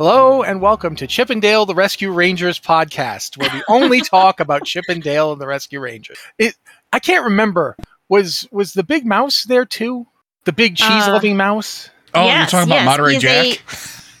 [0.00, 4.40] Hello and welcome to Chip 'n Dale the Rescue Rangers podcast, where we only talk
[4.40, 6.16] about Chip 'n Dale and the Rescue Rangers.
[6.38, 6.56] It,
[6.90, 7.76] I can't remember.
[8.08, 10.06] Was was the big mouse there too?
[10.44, 11.90] The big uh, cheese loving mouse?
[12.14, 13.44] Oh, Yes, you're talking yes, about Monterey he's Jack?
[13.44, 13.58] A,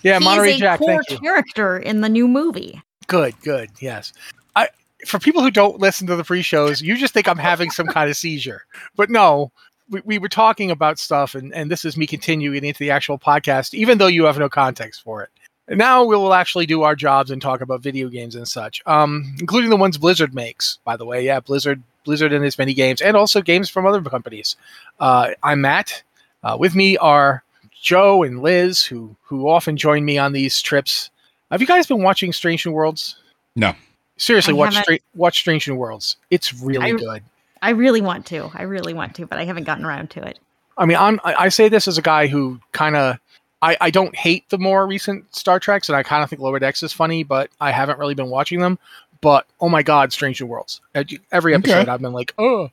[0.06, 0.78] Yeah, he's Monterey a Jack.
[0.80, 1.18] core Thank you.
[1.18, 2.82] character in the new movie.
[3.06, 3.70] Good, good.
[3.80, 4.12] Yes.
[4.56, 4.68] I
[5.06, 8.10] for people who don't listen to the pre-shows, you just think I'm having some kind
[8.10, 8.66] of seizure.
[8.96, 9.50] But no,
[9.88, 13.18] we, we were talking about stuff and, and this is me continuing into the actual
[13.18, 15.30] podcast, even though you have no context for it.
[15.70, 18.82] And now we will actually do our jobs and talk about video games and such.
[18.86, 21.24] Um, including the ones Blizzard makes, by the way.
[21.24, 24.56] Yeah, Blizzard Blizzard and its many games, and also games from other companies.
[24.98, 26.02] Uh, I'm Matt.
[26.42, 27.44] Uh, with me are
[27.80, 31.08] Joe and Liz, who who often join me on these trips.
[31.52, 33.16] Have you guys been watching Strange New Worlds?
[33.54, 33.72] No.
[34.16, 34.74] Seriously, I watch.
[34.74, 36.16] Stra- watch Strange New Worlds.
[36.30, 37.22] It's really I- good.
[37.62, 38.50] I really want to.
[38.54, 40.38] I really want to, but I haven't gotten around to it.
[40.78, 43.18] I mean, I'm, I I say this as a guy who kind of
[43.62, 46.58] I, I don't hate the more recent Star Treks, and I kind of think Lower
[46.58, 48.78] Decks is funny, but I haven't really been watching them.
[49.20, 50.80] But oh my God, Strange New Worlds!
[50.94, 51.72] Every- Every Okay.
[51.72, 52.70] episode, I've been like, oh.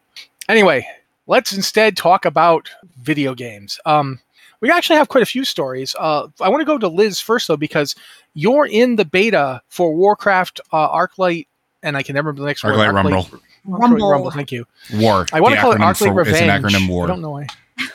[0.47, 0.87] Anyway,
[1.27, 2.69] let's instead talk about
[3.01, 3.79] video games.
[3.85, 4.19] Um,
[4.61, 5.93] we actually have quite a few stories.
[5.99, 7.95] Uh, I want to go to Liz first though, because
[8.33, 11.47] you're in the beta for Warcraft uh, ArcLight,
[11.83, 12.75] and I can never remember the next word.
[12.75, 13.23] Arclight Rumble.
[13.23, 14.09] Arclight Rumble.
[14.09, 14.31] Rumble.
[14.31, 14.65] Thank you.
[14.93, 15.25] War.
[15.33, 16.37] I want to call it acronym Arclight for- Revenge.
[16.37, 17.03] It's an acronym war.
[17.03, 17.47] I don't know why.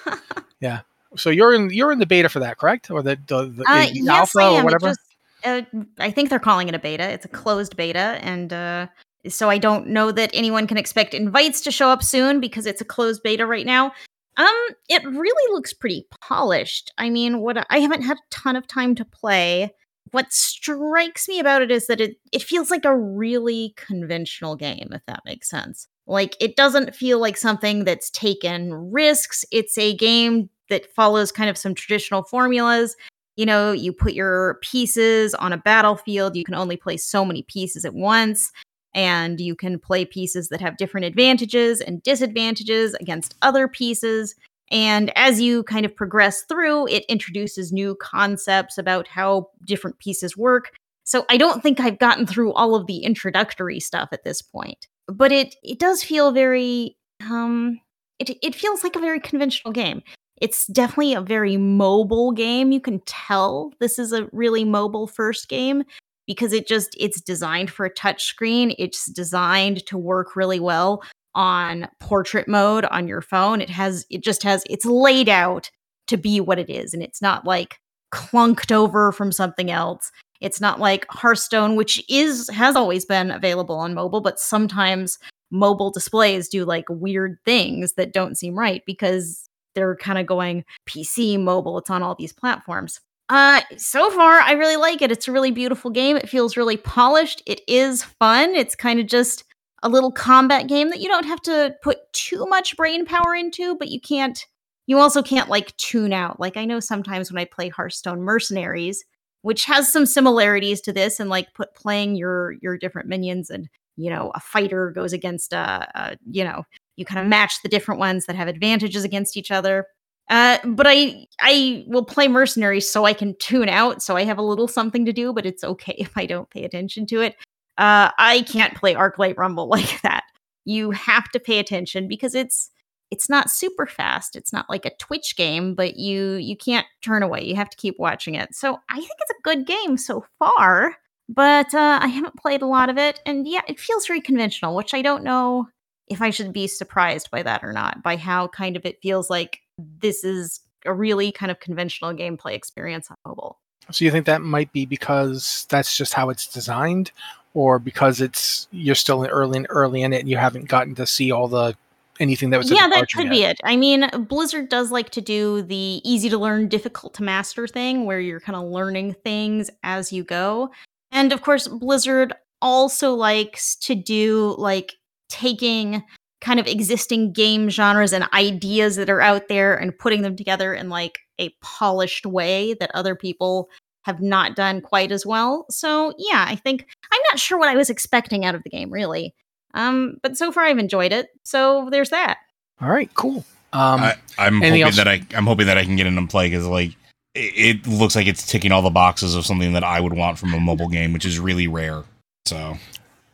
[0.61, 0.81] yeah.
[1.17, 2.91] So you're in you're in the beta for that, correct?
[2.91, 4.89] Or the the, the, Uh, yes, alpha or whatever?
[4.89, 5.01] just,
[5.45, 5.63] uh,
[5.99, 7.11] I think they're calling it a beta.
[7.11, 8.87] It's a closed beta, and uh,
[9.29, 12.81] so I don't know that anyone can expect invites to show up soon because it's
[12.81, 13.93] a closed beta right now.
[14.37, 16.93] Um, it really looks pretty polished.
[16.97, 19.75] I mean, what I haven't had a ton of time to play.
[20.11, 24.89] What strikes me about it is that it it feels like a really conventional game,
[24.93, 25.89] if that makes sense.
[26.07, 29.45] Like it doesn't feel like something that's taken risks.
[29.53, 32.97] It's a game that follows kind of some traditional formulas
[33.37, 37.43] you know, you put your pieces on a battlefield, you can only play so many
[37.43, 38.53] pieces at once,
[38.95, 44.35] and you can play pieces that have different advantages and disadvantages against other pieces.
[44.71, 50.37] And as you kind of progress through, it introduces new concepts about how different pieces
[50.37, 50.71] work.
[51.05, 54.89] So I don't think I've gotten through all of the introductory stuff at this point.
[55.09, 56.97] But it it does feel very
[57.29, 57.81] um
[58.19, 60.03] it it feels like a very conventional game
[60.43, 62.73] it's definitely a very mobile game.
[62.73, 65.85] You can tell this is a really mobile first game
[66.27, 68.75] because it just it's designed for a touch screen.
[68.77, 71.05] It's designed to work really well
[71.37, 73.61] on portrait mode on your phone.
[73.61, 75.71] It has it just has it's laid out
[76.09, 77.79] to be what it is and it's not like
[78.13, 80.11] clunked over from something else.
[80.41, 85.21] It's not like hearthstone which is has always been available on mobile but sometimes
[85.53, 90.65] mobile displays do like weird things that don't seem right because they're kind of going
[90.87, 91.79] PC, mobile.
[91.79, 93.01] It's on all these platforms.
[93.29, 95.11] Uh, so far, I really like it.
[95.11, 96.17] It's a really beautiful game.
[96.17, 97.43] It feels really polished.
[97.47, 98.55] It is fun.
[98.55, 99.45] It's kind of just
[99.83, 103.75] a little combat game that you don't have to put too much brain power into,
[103.77, 104.45] but you can't.
[104.87, 106.41] You also can't like tune out.
[106.41, 109.05] Like I know sometimes when I play Hearthstone Mercenaries,
[109.43, 113.69] which has some similarities to this, and like put playing your your different minions, and
[113.97, 116.65] you know a fighter goes against a, a you know
[116.97, 119.87] you kind of match the different ones that have advantages against each other.
[120.29, 124.39] Uh, but I I will play mercenaries so I can tune out, so I have
[124.39, 125.33] a little something to do.
[125.33, 127.37] But it's okay if I don't pay attention to it.
[127.79, 130.25] Uh, I can't play ArcLight Rumble like that.
[130.65, 132.71] You have to pay attention because it's
[133.11, 134.37] it's not super fast.
[134.37, 137.45] It's not like a Twitch game, but you you can't turn away.
[137.45, 138.55] You have to keep watching it.
[138.55, 140.97] So I think it's a good game so far.
[141.29, 144.75] But uh, I haven't played a lot of it, and yeah, it feels very conventional,
[144.75, 145.69] which I don't know
[146.13, 149.31] if I should be surprised by that or not, by how kind of it feels
[149.31, 153.59] like this is a really kind of conventional gameplay experience on mobile.
[153.91, 157.11] So you think that might be because that's just how it's designed,
[157.55, 161.07] or because it's you're still early and early in it and you haven't gotten to
[161.07, 161.77] see all the
[162.21, 163.31] anything that was yeah, that could yet?
[163.31, 163.61] be it.
[163.65, 168.07] I mean, Blizzard does like to do the easy to learn, difficult to master thing
[168.07, 170.71] where you're kind of learning things as you go.
[171.11, 174.95] And of course, Blizzard also likes to do like
[175.33, 176.03] taking
[176.41, 180.75] kind of existing game genres and ideas that are out there and putting them together
[180.75, 183.71] in like a polished way that other people
[184.05, 185.65] have not done quite as well.
[185.71, 188.93] So, yeah, I think I'm not sure what I was expecting out of the game
[188.93, 189.35] really.
[189.75, 191.29] Um, but so far I've enjoyed it.
[191.45, 192.39] So, there's that.
[192.81, 193.45] All right, cool.
[193.73, 194.97] Um, I, I'm hoping else?
[194.97, 196.91] that I I'm hoping that I can get in and play because like
[197.35, 200.39] it, it looks like it's ticking all the boxes of something that I would want
[200.39, 202.03] from a mobile game, which is really rare.
[202.45, 202.77] So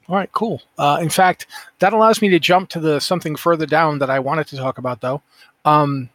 [0.08, 0.62] All right, cool.
[0.78, 1.46] Uh, in fact,
[1.81, 4.78] that allows me to jump to the something further down that I wanted to talk
[4.78, 5.20] about, though.
[5.66, 6.08] Um,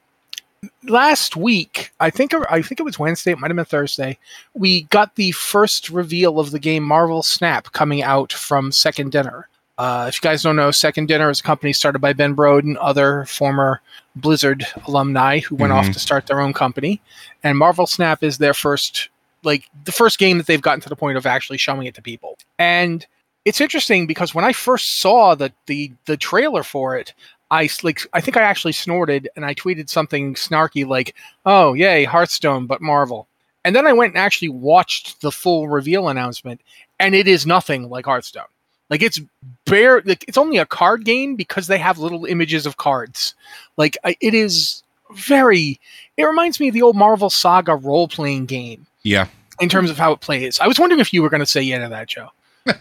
[0.87, 4.17] last week, I think I think it was Wednesday, it might have been Thursday.
[4.55, 9.47] We got the first reveal of the game Marvel Snap coming out from Second Dinner.
[9.77, 12.63] Uh, if you guys don't know, Second Dinner is a company started by Ben Brode
[12.63, 13.81] and other former
[14.15, 15.93] Blizzard alumni who went off Mhm.
[15.93, 17.01] to start their own company.
[17.43, 19.09] And Marvel Snap is their first,
[19.43, 22.01] like the first game that they've gotten to the point of actually showing it to
[22.03, 22.37] people.
[22.59, 23.05] And
[23.45, 27.13] it's interesting because when I first saw the the the trailer for it,
[27.51, 32.03] I like I think I actually snorted and I tweeted something snarky like, "Oh yay,
[32.05, 33.27] Hearthstone, but Marvel."
[33.65, 36.61] And then I went and actually watched the full reveal announcement,
[36.99, 38.43] and it is nothing like Hearthstone.
[38.89, 39.19] Like it's
[39.65, 40.01] bare.
[40.05, 43.33] Like it's only a card game because they have little images of cards.
[43.77, 44.83] Like I- it is
[45.15, 45.79] very.
[46.17, 49.27] It reminds me of the old Marvel Saga role playing game Yeah.
[49.59, 50.59] in terms of how it plays.
[50.59, 52.29] I was wondering if you were going to say yeah to that, Joe.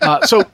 [0.01, 0.45] Uh, so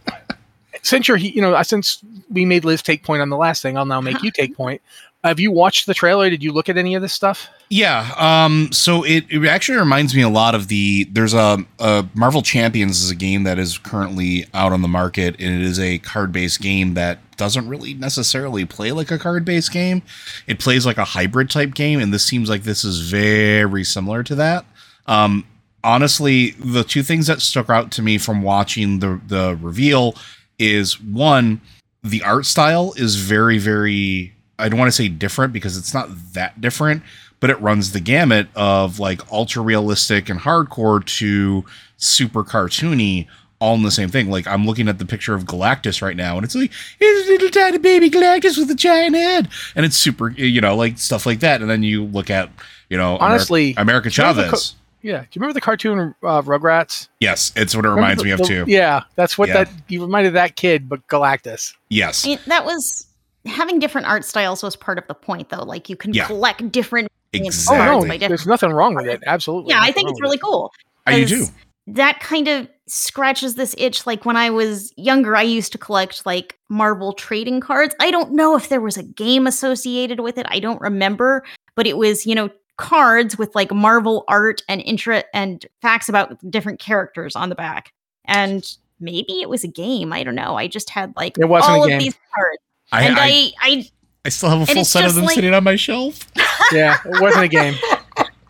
[0.83, 3.77] since you're, you know, uh, since we made Liz take point on the last thing,
[3.77, 4.81] I'll now make you take point.
[5.25, 6.31] Have you watched the trailer?
[6.31, 7.49] Did you look at any of this stuff?
[7.71, 8.15] Yeah.
[8.17, 12.41] Um, so it, it actually reminds me a lot of the there's a, a Marvel
[12.41, 15.99] Champions is a game that is currently out on the market, and it is a
[15.99, 20.03] card based game that doesn't really necessarily play like a card based game.
[20.47, 24.23] It plays like a hybrid type game, and this seems like this is very similar
[24.23, 24.65] to that.
[25.07, 25.45] Um,
[25.85, 30.15] honestly, the two things that stuck out to me from watching the the reveal
[30.59, 31.61] is one,
[32.03, 36.09] the art style is very, very I don't want to say different because it's not
[36.33, 37.03] that different,
[37.41, 41.65] but it runs the gamut of like ultra realistic and hardcore to
[41.97, 43.27] super cartoony
[43.61, 44.31] all in the same thing.
[44.31, 47.33] Like I'm looking at the picture of Galactus right now and it's like it's a
[47.33, 51.27] little tiny baby Galactus with a giant head and it's super you know like stuff
[51.27, 52.51] like that and then you look at
[52.89, 54.75] you know Ameri- Honestly, America do you remember Chavez.
[55.03, 55.21] Yeah.
[55.21, 57.09] Do you remember the cartoon uh, Rugrats?
[57.21, 58.65] yes, it's what it reminds the- me of the- too.
[58.67, 59.65] Yeah, that's what Yeah.
[59.65, 61.75] that you reminded that kid, but Galactus.
[61.89, 62.25] Yes.
[62.25, 63.07] I mean, that was
[63.47, 65.63] having different art styles was part of the point, though.
[65.63, 66.27] Like you can Yeah.
[66.27, 67.09] collect different.
[67.33, 67.79] Exactly.
[67.79, 69.23] Oh no, by different- there's nothing wrong with it.
[69.27, 69.71] Absolutely.
[69.71, 70.43] Yeah, I think it's really it.
[70.43, 70.73] cool.
[71.07, 71.55] I do 'cause too.
[71.91, 74.07] That kind of scratches this itch.
[74.07, 77.95] Like when I was younger, I used to collect like Marvel trading cards.
[78.01, 80.45] I don't know if there was a game associated with it.
[80.51, 81.45] I don't remember,
[81.77, 86.39] but it was you know cards with like Marvel art and intra and facts about
[86.51, 87.93] different characters on the back.
[88.25, 88.65] And
[89.01, 90.13] maybe it was a game.
[90.13, 90.57] I don't know.
[90.57, 91.97] I just had like It wasn't a all game.
[91.99, 92.59] of these cards,
[92.93, 93.91] I, and I, I, I
[94.25, 96.21] I still have a full set of them like- sitting on my shelf.
[96.73, 97.75] Yeah, it wasn't a game.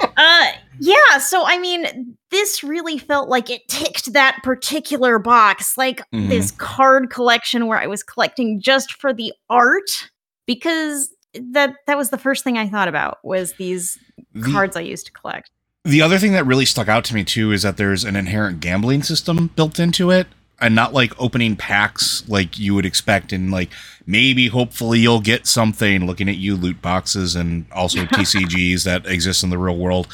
[0.01, 0.47] Uh
[0.81, 6.29] yeah, so I mean this really felt like it ticked that particular box, like Mhm.
[6.29, 10.11] this card collection where I was collecting just for the art
[10.47, 13.99] because that that was the first thing I thought about was these
[14.35, 15.51] The- cards I used to collect.
[15.85, 18.61] The other thing that really stuck out to me too is that there's an inherent
[18.61, 20.27] gambling system built into it,
[20.61, 23.71] and not like opening packs like you would expect, and like
[24.07, 26.05] maybe hopefully you'll get something.
[26.05, 30.09] Looking at you, loot boxes and also TCGs that exist in the real world.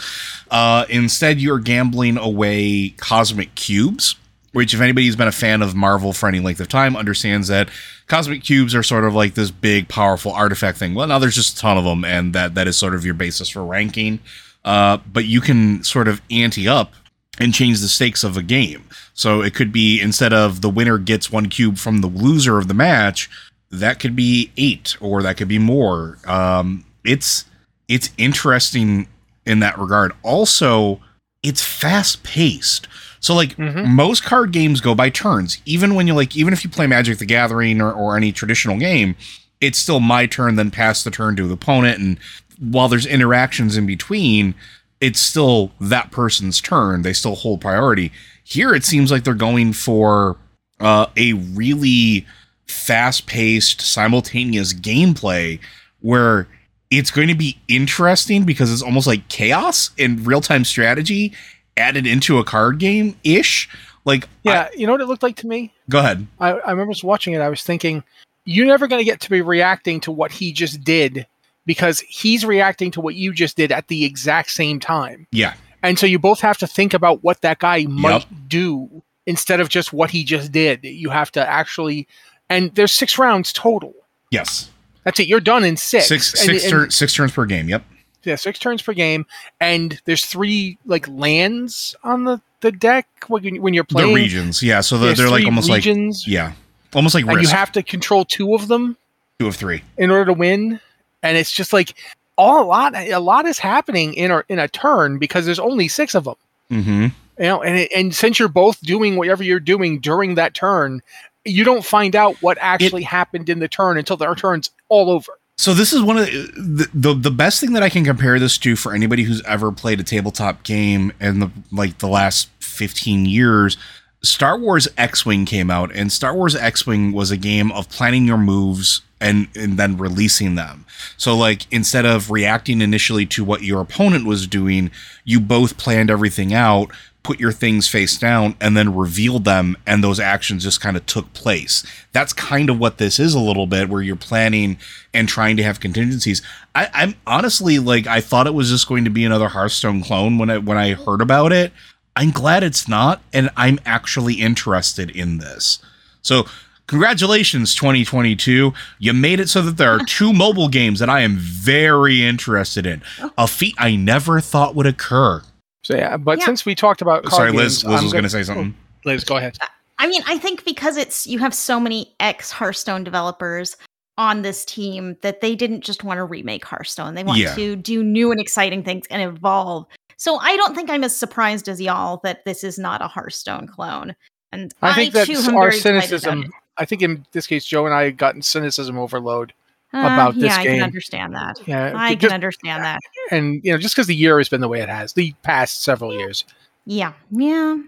[0.50, 4.16] Uh, instead, you're gambling away cosmic cubes.
[4.54, 7.68] Which, if anybody's been a fan of Marvel for any length of time, understands that
[8.06, 10.94] cosmic cubes are sort of like this big, powerful artifact thing.
[10.94, 13.14] Well, now there's just a ton of them, and that that is sort of your
[13.14, 14.20] basis for ranking
[14.64, 16.92] uh, but you can sort of ante up
[17.38, 18.84] and change the stakes of a game.
[19.12, 22.68] So it could be instead of the winner gets one cube from the loser of
[22.68, 23.28] the match,
[23.70, 26.18] that could be eight or that could be more.
[26.26, 27.44] Um, it's
[27.88, 29.08] it's interesting
[29.44, 30.12] in that regard.
[30.22, 31.00] Also,
[31.42, 32.88] it's fast paced.
[33.24, 33.86] So like Mhm.
[33.86, 35.56] most card games go by turns.
[35.64, 38.78] Even when you like, even if you play Magic the Gathering or, or any traditional
[38.78, 39.16] game,
[39.62, 41.98] it's still my turn, then pass the turn to the opponent.
[41.98, 42.18] And
[42.58, 44.54] while there's interactions in between,
[45.00, 47.00] it's still that person's turn.
[47.00, 48.12] They still hold priority.
[48.42, 50.36] Here, it seems like they're going for
[50.78, 52.26] uh, a really
[52.66, 55.60] fast paced, simultaneous gameplay
[56.00, 56.46] where
[56.90, 61.32] it's going to be interesting because it's almost like chaos and real time strategy
[61.76, 63.68] added into a card game ish.
[64.04, 65.72] Like, Yeah, you know what it looked like to me?
[65.88, 66.26] Go ahead.
[66.38, 67.40] I, I remember just watching it.
[67.40, 68.02] I was thinking,
[68.44, 71.26] you're never going to get to be reacting to what he just did
[71.66, 75.26] because he's reacting to what you just did at the exact same time.
[75.32, 75.54] Yeah.
[75.82, 79.70] And so you both have to think about what that guy might do instead of
[79.70, 80.80] just what he just did.
[80.84, 82.06] You have to actually,
[82.50, 83.94] and there's six rounds total.
[84.30, 84.70] Yes.
[85.04, 85.28] That's it.
[85.28, 86.06] You're done in six.
[86.08, 87.68] Six And- six and- turn, six turns per game.
[87.70, 87.84] Yep.
[88.24, 89.26] Yeah, six turns per game,
[89.60, 94.08] and there's three like lands on the the deck when, when you're playing.
[94.08, 94.62] the regions.
[94.62, 94.80] Yeah.
[94.80, 96.52] So the, they're like almost regions, like yeah,
[96.94, 98.96] almost like and you have to control two of them.
[99.38, 99.82] two of three.
[99.98, 100.80] in order to win
[101.24, 101.94] and it's just like
[102.36, 105.88] all a lot a lot is happening in a in a turn because there's only
[105.88, 106.36] six of them
[106.70, 107.02] Mm-hmm.
[107.38, 111.02] you know and it, and since you're both doing whatever you're doing during that turn
[111.44, 115.32] you don't find out what actually happened in the turn until the turn's all over
[115.56, 118.58] So this is one of the, the the best thing that I can compare this
[118.58, 123.26] to for anybody who's ever played a tabletop game in the like the last 15
[123.26, 123.76] years.
[124.24, 128.38] Star Wars X-Wing came out and Star Wars X-Wing was a game of planning your
[128.38, 130.84] moves and and then releasing them.
[131.16, 134.90] So like instead of reacting initially to what your opponent was doing,
[135.24, 136.90] you both planned everything out,
[137.22, 141.06] put your things face down and then revealed them and those actions just kind of
[141.06, 141.84] took place.
[142.12, 144.78] That's kind of what this is a little bit where you're planning
[145.12, 146.42] and trying to have contingencies.
[146.74, 150.38] I, i'm honestly like i thought it was just going to be another hearthstone clone
[150.38, 151.72] when i when i heard about it
[152.16, 155.78] i'm glad it's not and i'm actually interested in this
[156.22, 156.44] so
[156.86, 161.36] congratulations 2022 you made it so that there are two mobile games that i am
[161.36, 163.30] very interested in oh.
[163.38, 165.42] a feat i never thought would occur
[165.82, 166.46] So yeah, but Yeah.
[166.46, 167.82] since we talked about card Sorry, Liz.
[167.82, 168.74] games, Liz I'm was going to say oh, something.
[168.76, 169.58] oh, Liz, go ahead.
[169.60, 169.66] Uh,
[169.98, 173.76] I mean, I think because it's you have so many ex Hearthstone developers
[174.16, 177.14] on this team that they didn't just want to remake Hearthstone.
[177.14, 177.54] They want Yeah.
[177.54, 179.84] to do new and exciting things and evolve.
[180.16, 183.66] So I don't think I'm as surprised as y'all that this is not a Hearthstone
[183.66, 184.14] clone.
[184.52, 186.52] And I think too that's our very excited about cynicism.
[186.76, 189.52] I think in this case, Joe and I had gotten cynicism overload.
[189.92, 191.56] Uh, about this yeah, I can understand that.
[191.66, 192.98] Yeah, I because- can understand that.
[193.30, 195.82] and you know, just because the year has been the way it has, the past
[195.82, 196.44] several years.
[196.84, 197.78] Yeah, yeah.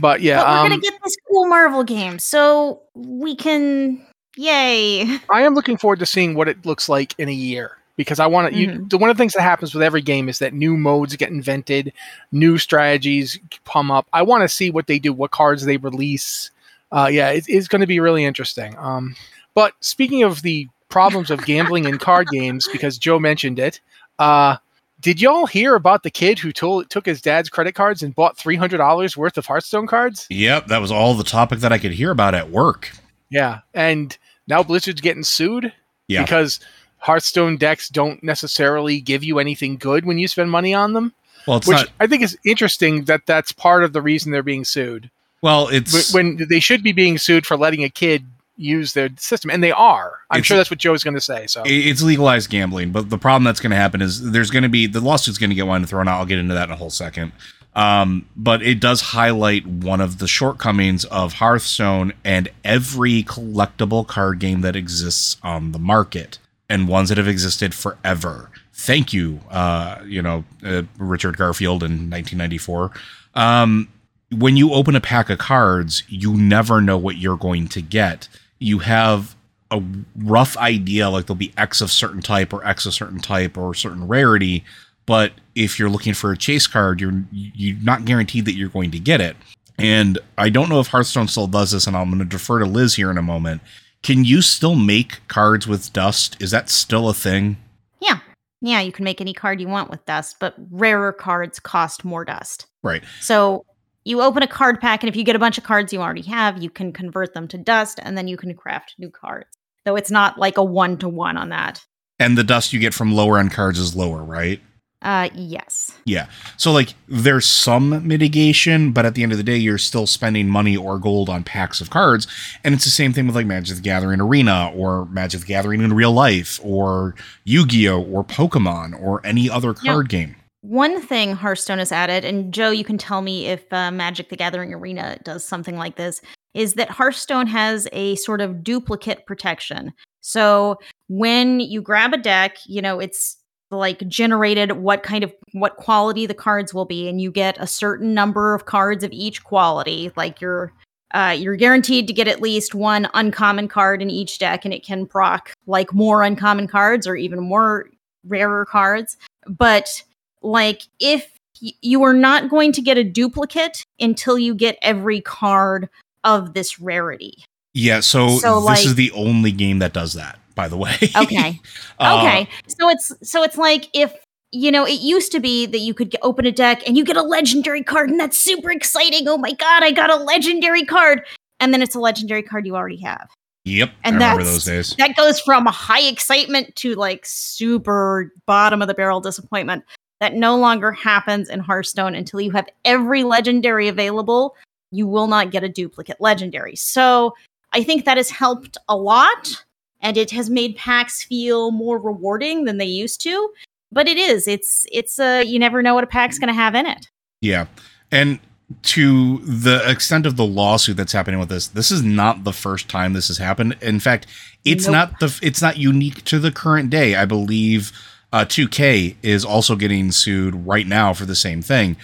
[0.00, 4.04] But yeah, but we're um, gonna get this cool Marvel game, so we can.
[4.36, 5.18] Yay!
[5.28, 8.26] I am looking forward to seeing what it looks like in a year because I
[8.26, 8.58] want to.
[8.66, 8.88] Mhm.
[8.88, 11.28] The one of the things that happens with every game is that new modes get
[11.28, 11.92] invented,
[12.32, 14.06] new strategies come up.
[14.14, 16.50] I want to see what they do, what cards they release.
[16.90, 18.74] Uh, yeah, it, it's going to be really interesting.
[18.78, 19.14] Um,
[19.52, 23.78] but speaking of the problems of gambling in card games, because Joe mentioned it,
[24.18, 24.56] uh,
[25.00, 28.38] did y'all hear about the kid who told, took his dad's credit cards and bought
[28.38, 30.26] three hundred dollars worth of Hearthstone cards?
[30.30, 32.90] Yep, that was all the topic that I could hear about at work.
[33.30, 35.72] Yeah, and now Blizzard's getting sued
[36.08, 36.22] Yeah.
[36.22, 36.58] because
[36.98, 41.12] Hearthstone decks don't necessarily give you anything good when you spend money on them,
[41.46, 41.88] Well, it's which not.
[42.00, 45.10] I think is interesting that that's part of the reason they're being sued.
[45.40, 48.24] Well, it's when they should be being sued for letting a kid
[48.56, 50.18] use their system, and they are.
[50.30, 51.46] I'm sure that's what Joe's going to say.
[51.46, 54.68] So it's legalized gambling, but the problem that's going to happen is there's going to
[54.68, 56.18] be the lawsuit's going to get one thrown out.
[56.18, 57.32] I'll get into that in a whole second.
[57.74, 64.40] Um, but it does highlight one of the shortcomings of Hearthstone and every collectible card
[64.40, 66.38] game that exists on the market,
[66.68, 68.50] and ones that have existed forever.
[68.72, 72.90] Thank you, uh, you know, uh, Richard Garfield in 1994.
[73.34, 73.88] Um,
[74.30, 78.28] when you open a pack of cards, you never know what you're going to get.
[78.58, 79.34] You have
[79.70, 79.82] a
[80.16, 83.74] rough idea, like there'll be X of certain type or X of certain type or
[83.74, 84.64] certain rarity.
[85.06, 88.90] But if you're looking for a chase card, you're you're not guaranteed that you're going
[88.90, 89.36] to get it.
[89.78, 92.66] And I don't know if Hearthstone still does this, and I'm going to defer to
[92.66, 93.62] Liz here in a moment.
[94.02, 96.36] Can you still make cards with dust?
[96.40, 97.56] Is that still a thing?
[98.00, 98.20] Yeah,
[98.60, 98.80] yeah.
[98.80, 102.66] You can make any card you want with dust, but rarer cards cost more dust.
[102.82, 103.02] Right.
[103.20, 103.64] So
[104.04, 106.22] you open a card pack, and if you get a bunch of cards you already
[106.22, 109.48] have, you can convert them to dust, and then you can craft new cards.
[109.84, 111.84] Though it's not like a one to one on that.
[112.18, 114.60] And the dust you get from lower end cards is lower, right?
[115.00, 115.96] Uh, yes.
[116.06, 116.26] Yeah.
[116.56, 120.48] So like there's some mitigation, but at the end of the day, you're still spending
[120.48, 122.26] money or gold on packs of cards.
[122.64, 125.82] And it's the same thing with like Magic the Gathering Arena or Magic the Gathering
[125.82, 127.14] in real life or
[127.44, 128.02] Yu-Gi-Oh!
[128.02, 129.92] or Pokemon or any other Yeah.
[129.92, 130.34] card game.
[130.62, 134.36] One thing Hearthstone has added, and Joe, you can tell me if uh, Magic the
[134.36, 136.20] Gathering Arena does something like this,
[136.54, 139.92] is that Hearthstone has a sort of duplicate protection.
[140.20, 143.36] So when you grab a deck, you know, it's
[143.70, 147.66] like generated what kind of what quality the cards will be and you get a
[147.66, 150.10] certain number of cards of each quality.
[150.16, 150.72] Like you're
[151.14, 154.84] uh, you're guaranteed to get at least one uncommon card in each deck and it
[154.84, 157.88] can proc like more uncommon cards or even more
[158.26, 159.16] rarer cards.
[159.46, 160.02] But
[160.42, 161.30] like if
[161.62, 165.88] y- you are not going to get a duplicate until you get every card
[166.24, 167.42] of this rarity.
[167.74, 170.96] Yeah, so, So, this like- is the only game that does that, by the way.
[171.16, 171.60] okay.
[172.00, 172.48] Uh, okay.
[172.68, 174.14] So it's so it's like if
[174.52, 177.04] you know it used to be that you could get, open a deck and you
[177.04, 179.26] get a legendary card and that's super exciting.
[179.26, 181.22] Oh my god i got a legendary card.
[181.58, 183.28] And then it's a legendary card you already have.
[183.64, 183.90] Yep.
[184.04, 184.94] And I remember those days.
[184.96, 189.84] that goes from high excitement to like super bottom of the barrel disappointment
[190.20, 194.54] that no longer happens in hearthstone until you have every legendary available.
[194.92, 196.76] You will not get a duplicate legendary.
[196.76, 197.34] So
[197.72, 199.64] i think that has helped a lot
[200.00, 203.50] and it has made packs feel more rewarding than they used to
[203.90, 206.74] but it is it's it's uh you never know what a pack's going to have
[206.74, 207.06] in it
[207.40, 207.66] Yeah.
[208.10, 208.38] And
[208.82, 212.86] to the extent of the lawsuit that's happening with this, this is not the first
[212.88, 213.76] time this has happened.
[213.80, 214.26] In fact,
[214.64, 214.92] it's Nope.
[214.92, 217.14] not the it's not unique to the current day.
[217.14, 217.92] I believe
[218.30, 221.96] uh, 2K is also getting sued right now for the same thing.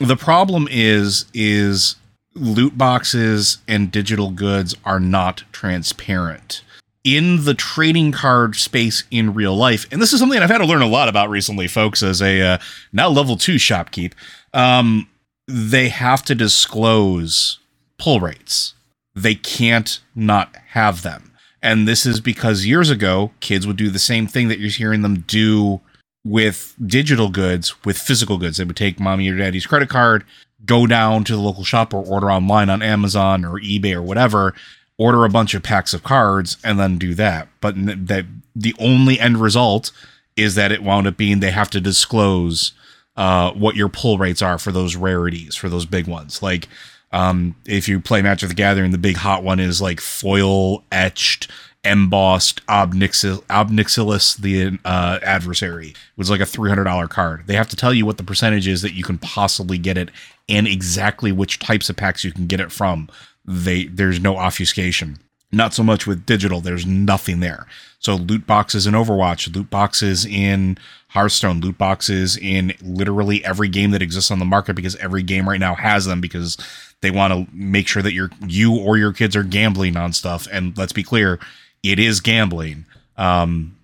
[0.00, 1.96] The problem is is
[2.34, 6.62] loot boxes and digital goods are not transparent
[7.04, 9.86] in the trading card space in real life.
[9.90, 12.40] And this is something I've had to learn a lot about recently, folks, as a
[12.40, 12.58] uh,
[12.92, 14.12] now level two shopkeep.
[14.54, 15.08] Um,
[15.48, 17.58] they have to disclose
[17.98, 18.74] pull rates.
[19.14, 21.32] They can't not have them.
[21.62, 25.02] And this is because years ago, kids would do the same thing that you're hearing
[25.02, 25.80] them do
[26.24, 28.56] with digital goods with physical goods.
[28.56, 30.24] They would take mommy or daddy's credit card,
[30.64, 34.54] go down to the local shop or order online on Amazon or eBay or whatever,
[34.98, 37.48] order a bunch of packs of cards and then do that.
[37.60, 37.74] But
[38.08, 39.90] that the only end result
[40.36, 42.72] is that it wound up being they have to disclose
[43.16, 46.42] uh, what your pull rates are for those rarities, for those big ones.
[46.42, 46.68] Like
[47.12, 51.48] um, if you play Magic the Gathering, the big hot one is like foil etched,
[51.84, 55.88] embossed Obnixil- Ob Nixilis, the uh, adversary.
[55.88, 57.46] It was like a $300 card.
[57.46, 60.08] They have to tell you what the percentage is that you can possibly get it
[60.48, 63.08] and exactly which types of packs you can get it from.
[63.44, 65.18] They There's no obfuscation.
[65.54, 67.66] Not so much with digital, there's nothing there.
[67.98, 73.90] So loot boxes in Overwatch, loot boxes in Hearthstone, loot boxes in literally every game
[73.90, 76.56] that exists on the market because every game right now has them because
[77.02, 80.48] they want to make sure that your you or your kids are gambling on stuff.
[80.50, 81.38] And let's be clear,
[81.82, 82.86] it is gambling.
[83.18, 83.76] Um,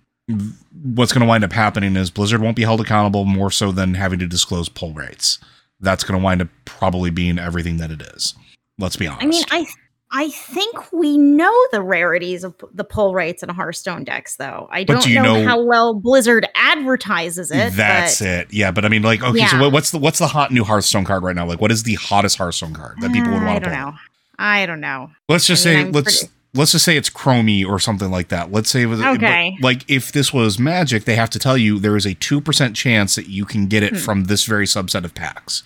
[0.83, 3.93] what's going to wind up happening is Blizzard won't be held accountable more so than
[3.93, 5.37] having to disclose pull rates.
[5.79, 8.33] That's going to wind up probably being everything that it is.
[8.79, 9.23] Let's be honest.
[9.23, 9.65] I mean, I
[10.11, 14.67] I think we know the rarities of the pull rates in Hearthstone decks, though.
[14.71, 17.73] I don't do know, know- how well Blizzard advertises it.
[17.73, 18.47] That's but it.
[18.53, 19.61] Yeah, but I mean, like, okay, so Yeah.
[19.61, 21.45] what, what's the what's the hot new Hearthstone card right now?
[21.45, 23.73] Like, what is the hottest Hearthstone card that people would Uh, want I to don't
[23.73, 23.79] play?
[23.83, 23.93] know.
[24.39, 25.11] I don't know.
[25.27, 28.09] Let's just I mean, say I'm let's pretty- let's just say it's Chromie or something
[28.09, 28.51] like that.
[28.51, 29.57] Let's say it was Okay.
[29.61, 32.75] like if this was Magic, they have to tell you there is a two percent
[32.75, 33.97] chance that you can get it Hmm.
[33.99, 35.61] from this very subset of packs.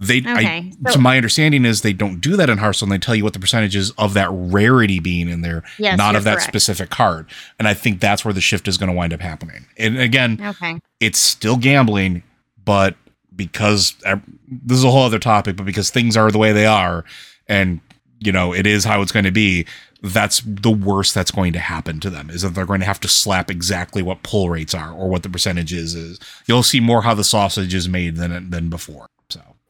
[0.00, 2.88] They, I, Okay, so, so- my understanding is they don't do that in Hearthstone.
[2.88, 6.24] They tell you what the percentages of that rarity being in there, Yes, not of
[6.24, 6.48] that correct.
[6.48, 7.26] specific card.
[7.58, 9.66] And I think that's where the shift is going to wind up happening.
[9.76, 10.80] And again, Okay.
[11.00, 12.22] it's still gambling,
[12.64, 12.96] but
[13.36, 16.66] because ev- this is a whole other topic, but because things are the way they
[16.66, 17.04] are,
[17.48, 17.80] and
[18.20, 19.66] you know it is how it's going to be,
[20.02, 23.00] that's the worst that's going to happen to them is that they're going to have
[23.00, 25.94] to slap exactly what pull rates are or what the percentage is.
[25.94, 29.06] Is you'll see more how the sausage is made than than before.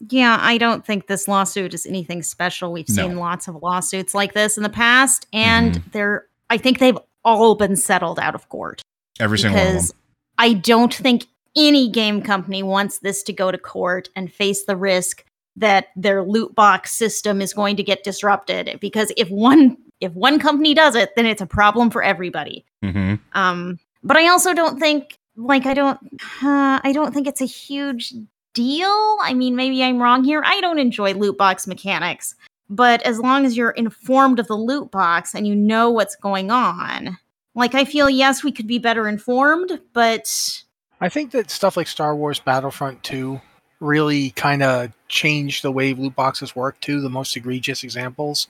[0.09, 2.73] Yeah, I don't think this lawsuit is anything special.
[2.73, 2.95] We've No.
[2.95, 5.91] seen lots of lawsuits like this in the past, and Mm-hmm.
[5.93, 8.83] they're I think they've all been settled out of court.
[9.21, 9.99] every single one of because them.
[10.39, 14.77] I don't think any game company wants this to go to court and face the
[14.77, 15.25] risk
[15.57, 20.39] that their loot box system is going to get disrupted because if one if one
[20.39, 24.79] company does it then it's a problem for everybody hmm um but i also don't
[24.79, 25.99] think like i don't
[26.43, 28.15] uh, i don't think it's a huge
[28.55, 32.35] deal i mean maybe i'm wrong here i don't enjoy loot box mechanics
[32.69, 36.51] but as long as you're informed of the loot box and you know what's going
[36.51, 37.17] on
[37.55, 40.63] like i feel yes we could be better informed but
[41.01, 43.41] I think that stuff like Star Wars Battlefront 2
[43.81, 47.01] really kind of changed the way loot boxes work too.
[47.01, 48.49] The most egregious examples.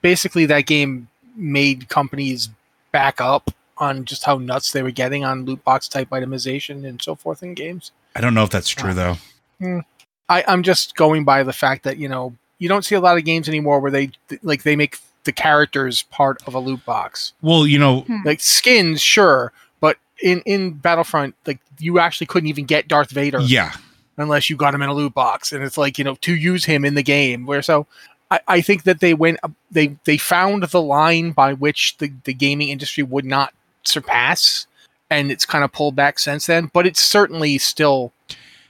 [0.00, 2.50] Basically, that game made companies
[2.92, 7.02] back up on just how nuts they were getting on loot box type itemization and
[7.02, 7.90] so forth in games.
[8.14, 9.16] I don't know if that's true though.
[9.60, 9.80] Hmm.
[10.28, 13.16] I, I'm just going by the fact that you know you don't see a lot
[13.16, 14.10] of games anymore where they
[14.42, 17.32] like they make the characters part of a loot box.
[17.42, 18.18] Well, you know, hmm.
[18.24, 23.40] Like skins, sure, but in in Battlefront, like you actually couldn't even get Darth Vader.
[23.40, 23.72] yeah,
[24.18, 26.64] unless you got him in a loot box and it's like you know to use
[26.64, 27.86] him in the game where so
[28.30, 32.12] i, I think that they went um, they they found the line by which the,
[32.24, 34.66] the gaming industry would not surpass
[35.08, 38.12] and it's kind of pulled back since then but it's certainly still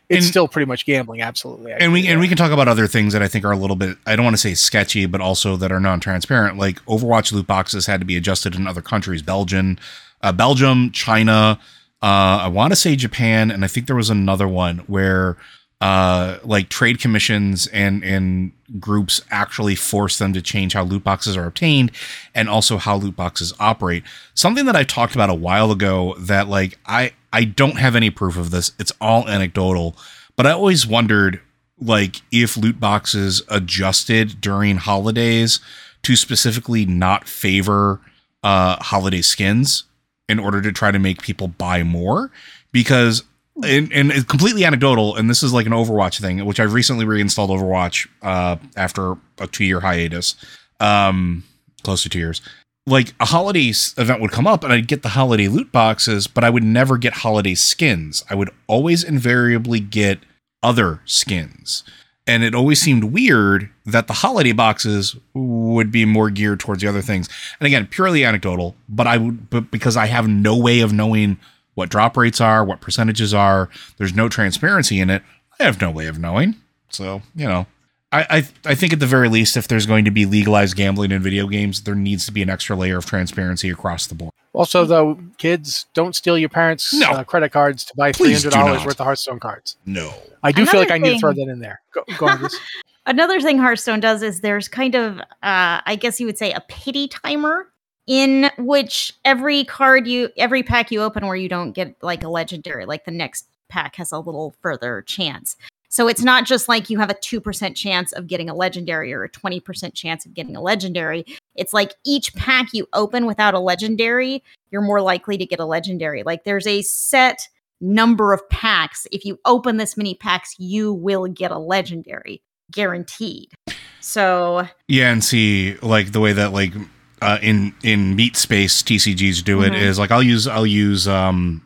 [0.08, 2.66] it's And- still pretty much gambling absolutely I and we and we can talk about
[2.68, 5.06] other things that I think are a little bit I don't want to say sketchy,
[5.06, 6.56] but also that are non-transparent.
[6.58, 9.78] Like Overwatch loot boxes had to be adjusted in other countries, Belgium,
[10.22, 11.58] uh, Belgium, China.
[12.02, 15.36] Uh, I want to say Japan, and I think there was another one where
[15.80, 21.36] uh, like trade commissions and and groups actually force them to change how loot boxes
[21.36, 21.92] are obtained
[22.34, 24.02] and also how loot boxes operate.
[24.34, 28.10] Something that I talked about a while ago that like I I don't have any
[28.10, 28.72] proof of this.
[28.78, 29.96] It's all anecdotal,
[30.34, 31.40] but I always wondered
[31.80, 35.60] like if loot boxes adjusted during holidays
[36.02, 38.00] to specifically not favor
[38.42, 39.84] uh holiday skins
[40.28, 42.30] in order to try to make people buy more
[42.72, 43.22] because
[43.64, 47.04] and, and it's completely anecdotal, and this is like an Overwatch thing, which I've recently
[47.04, 50.36] reinstalled Overwatch uh, after a two year hiatus,
[50.80, 51.44] um,
[51.82, 52.40] close to two years.
[52.86, 56.44] Like a holiday event would come up, and I'd get the holiday loot boxes, but
[56.44, 58.24] I would never get holiday skins.
[58.30, 60.20] I would always invariably get
[60.62, 61.84] other skins.
[62.26, 66.88] And it always seemed weird that the holiday boxes would be more geared towards the
[66.88, 67.26] other things.
[67.58, 71.38] And again, purely anecdotal, but I would, but because I have no way of knowing
[71.78, 75.22] what drop rates are, what percentages are, there's no transparency in it.
[75.58, 76.56] I have no way of knowing.
[76.90, 77.66] So, you know,
[78.10, 78.26] I,
[78.64, 81.22] I, I think at the very least, if there's going to be legalized gambling in
[81.22, 84.32] video games, there needs to be an extra layer of transparency across the board.
[84.54, 87.10] Also, though, kids don't steal your parents' No.
[87.10, 89.76] uh, credit cards to buy three Please do hundred dollars worth of Hearthstone cards.
[89.86, 90.12] No.
[90.42, 91.80] I do feel like Another I need to throw that in there.
[91.94, 92.58] Go, go on, Liz.
[93.06, 96.60] Another thing Hearthstone does is there's kind of, uh, I guess you would say, a
[96.68, 97.68] pity timer
[98.08, 102.28] in which every card you, every pack you open where you don't get like a
[102.28, 105.56] legendary, like the next pack has a little further chance.
[105.90, 109.24] So it's not just like you have a 2% chance of getting a legendary or
[109.24, 111.24] a 20% chance of getting a legendary.
[111.54, 115.64] It's like each pack you open without a legendary, you're more likely to get a
[115.66, 116.22] legendary.
[116.22, 117.46] Like there's a set
[117.80, 119.06] number of packs.
[119.12, 123.52] If you open this many packs, you will get a legendary, guaranteed.
[124.00, 126.72] So Yeah, and see like the way that like
[127.22, 130.00] uh, in in meat space TCGs do it is Mhm.
[130.00, 131.62] like I'll use I'll use um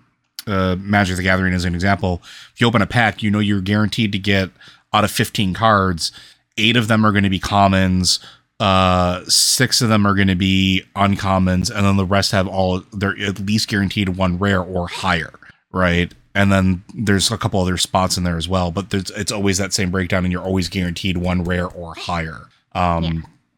[0.46, 2.20] uh, Magic the Gathering as an example.
[2.54, 4.50] If you open a pack, you know you're guaranteed to get
[4.92, 6.10] out of 15 cards,
[6.58, 8.18] eight of them are going to be commons,
[8.58, 12.82] uh, six of them are going to be uncommons, and then the rest have all
[12.92, 15.32] they're at least guaranteed one rare or higher,
[15.70, 16.12] right?
[16.34, 19.58] And then there's a couple other spots in there as well, but there's it's always
[19.58, 22.46] that same breakdown, and you're always guaranteed one rare or higher.
[22.74, 23.12] Um, Yeah.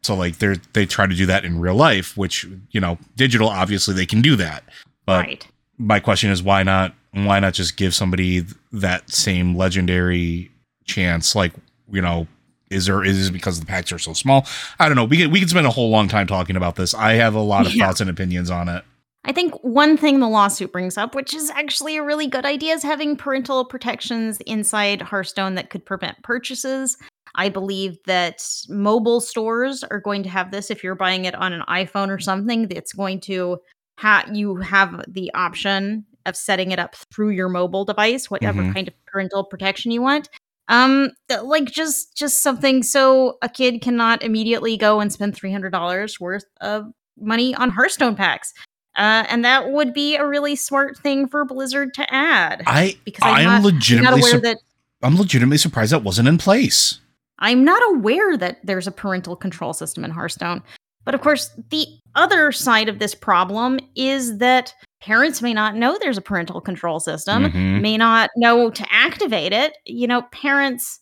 [0.05, 3.49] So like they they try to do that in real life, which you know, digital
[3.49, 4.63] obviously they can do that,
[5.05, 5.47] but right.
[5.77, 10.51] my question is why not why not just give somebody that same legendary
[10.85, 11.53] chance like
[11.91, 12.27] you know
[12.69, 14.45] is there is it because the packs are so small
[14.79, 16.93] i don't know we could we could spend a whole long time talking about this
[16.93, 17.87] i have a lot of Yeah.
[17.87, 18.83] thoughts and opinions on it
[19.27, 22.75] I think one thing the lawsuit brings up, which is actually a really good idea,
[22.75, 26.95] is having parental protections inside Hearthstone that could prevent purchases.
[27.35, 30.71] I believe that mobile stores are going to have this.
[30.71, 33.59] If you're buying it on an iPhone or something, it's going to
[33.97, 38.73] have you have the option of setting it up through your mobile device, whatever Mhm.
[38.73, 40.29] kind of parental protection you want.
[40.67, 45.51] Um, th- like just just something so a kid cannot immediately go and spend three
[45.51, 46.85] hundred dollars worth of
[47.19, 48.53] money on Hearthstone packs.
[48.97, 52.63] Uh, and that would be a really smart thing for Blizzard to add.
[52.65, 54.57] i Because I'm i'm not- I'm not aware sur- that
[55.03, 56.99] i'm legitimately surprised that wasn't in place
[57.39, 60.63] I'm not aware that there's a parental control system in Hearthstone.
[61.03, 65.97] But of course, the other side of this problem is that parents may not know
[65.99, 67.81] there's a parental control system, Mhm.
[67.81, 69.77] may not know to activate it.
[69.85, 70.99] You know, parents,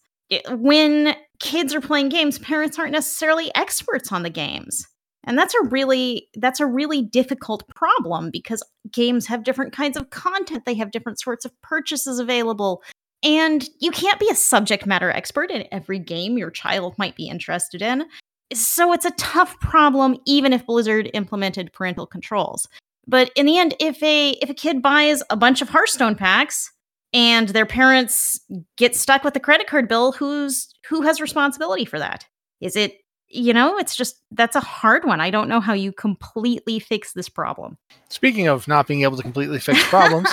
[0.49, 4.85] when kids are playing games, parents aren't necessarily experts on the games.
[5.25, 10.09] And that's a really that's a really difficult problem because games have different kinds of
[10.09, 12.83] content, they have different sorts of purchases available.
[13.23, 17.27] And you can't be a subject matter expert in every game your child might be
[17.27, 18.05] interested in.
[18.53, 22.67] So it's a tough problem even if Blizzard implemented parental controls.
[23.07, 26.71] But in the end, if a if a kid buys a bunch of Hearthstone packs
[27.13, 28.39] and their parents
[28.77, 32.25] get stuck with the credit card bill, who's who has responsibility for that?
[32.61, 32.97] Is it
[33.33, 35.19] you know, it's just that's a hard one.
[35.19, 37.77] I don't know how you completely fix this problem.
[38.09, 40.29] Speaking of not being able to completely fix problems,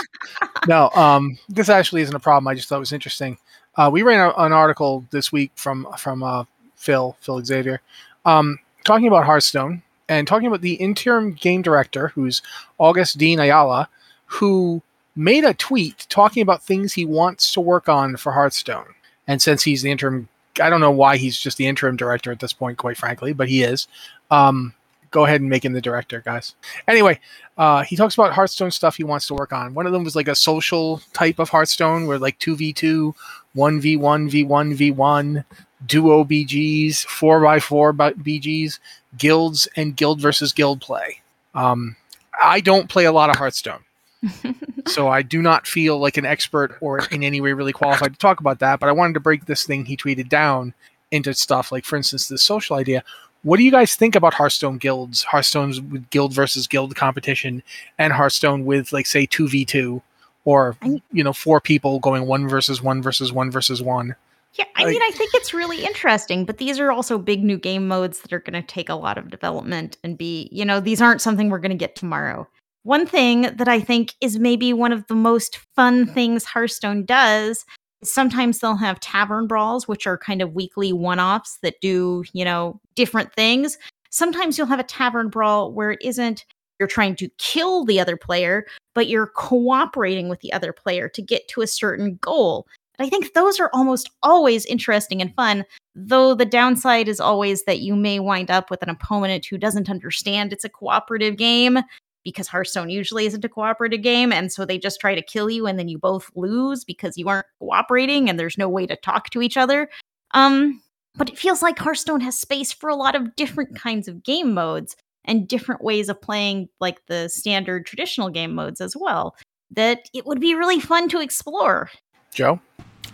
[0.69, 2.47] no, um, this actually isn't a problem.
[2.47, 3.39] I just thought it was interesting.
[3.77, 6.45] Uh, we ran a, an article this week from from uh,
[6.77, 7.81] Phil Phil Xavier,
[8.25, 12.43] um, talking about Hearthstone and talking about the interim game director, who's
[12.79, 13.89] August Dean Ayala,
[14.27, 14.83] who
[15.17, 18.95] made a tweet talking about things he wants to work on for Hearthstone.
[19.27, 20.29] And since he's the interim,
[20.61, 23.49] I don't know why he's just the interim director at this point, quite frankly, but
[23.49, 23.87] he is.
[24.31, 24.75] Um,
[25.11, 26.55] go ahead and make him the director, guys.
[26.89, 27.21] Anyway,
[27.59, 29.75] uh, he talks about Hearthstone stuff he wants to work on.
[29.75, 33.15] One of them was like a social type of Hearthstone where like 2v2,
[33.57, 35.45] 1v1, v1, v1,
[35.87, 38.79] duo BGs, 4x4 BGs,
[39.17, 41.21] guilds, and guild versus guild play.
[41.55, 41.97] Um,
[42.41, 43.85] I don't play a lot of Hearthstone,
[44.87, 48.19] so I do not feel like an expert or in any way really qualified to
[48.19, 48.81] talk about that.
[48.81, 50.75] But I wanted to break this thing he tweeted down
[51.11, 53.03] into stuff like, for instance, this social idea.
[53.43, 55.23] What do you guys think about Hearthstone guilds?
[55.23, 57.63] Hearthstone's with guild versus guild competition,
[57.99, 60.03] and Hearthstone with like say two v two,
[60.45, 60.77] or
[61.11, 64.15] you know four people going one versus one versus one versus one.
[64.55, 67.87] Yeah, I mean, I think it's really interesting, but these are also big new game
[67.87, 71.01] modes that are going to take a lot of development and be, you know, these
[71.01, 72.49] aren't something we're going to get tomorrow.
[72.83, 77.65] One thing that I think is maybe one of the most fun things Hearthstone does
[78.03, 82.25] is sometimes they'll have tavern brawls, which are kind of weekly one offs that do,
[82.33, 83.79] you know, different things.
[84.11, 86.45] Sometimes you'll have a tavern brawl where it isn't
[86.79, 88.65] you're trying to kill the other player,
[88.95, 92.67] but you're cooperating with the other player to get to a certain goal.
[92.99, 95.65] I think those are almost always interesting and fun,
[95.95, 99.91] though the downside is always that you may wind up with an opponent who doesn't
[99.91, 101.81] understand it's a cooperative game
[102.25, 104.33] because Hearthstone usually isn't a cooperative game.
[104.33, 107.29] And so they just try to kill you and then you both lose because you
[107.29, 109.89] aren't cooperating and there's no way to talk to each other.
[110.33, 110.83] Um,
[111.17, 114.55] but it feels like Hearthstone has space for a lot of different kinds of game
[114.55, 119.37] modes and different ways of playing like the standard traditional game modes as well
[119.73, 121.91] that it would be really fun to explore.
[122.35, 122.61] Joe?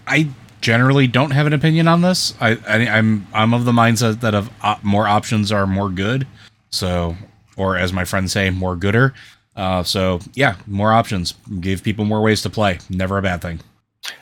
[0.06, 0.28] I
[0.60, 2.34] generally don't have an opinion on this.
[2.40, 5.90] I, I am I'm, I'm of the mindset that of uh, more options are more
[5.90, 6.26] good.
[6.70, 7.16] So
[7.56, 9.14] or as my friends say, more gooder.
[9.56, 12.78] Uh, so yeah, more options, give people more ways to play.
[12.90, 13.60] Never a bad thing.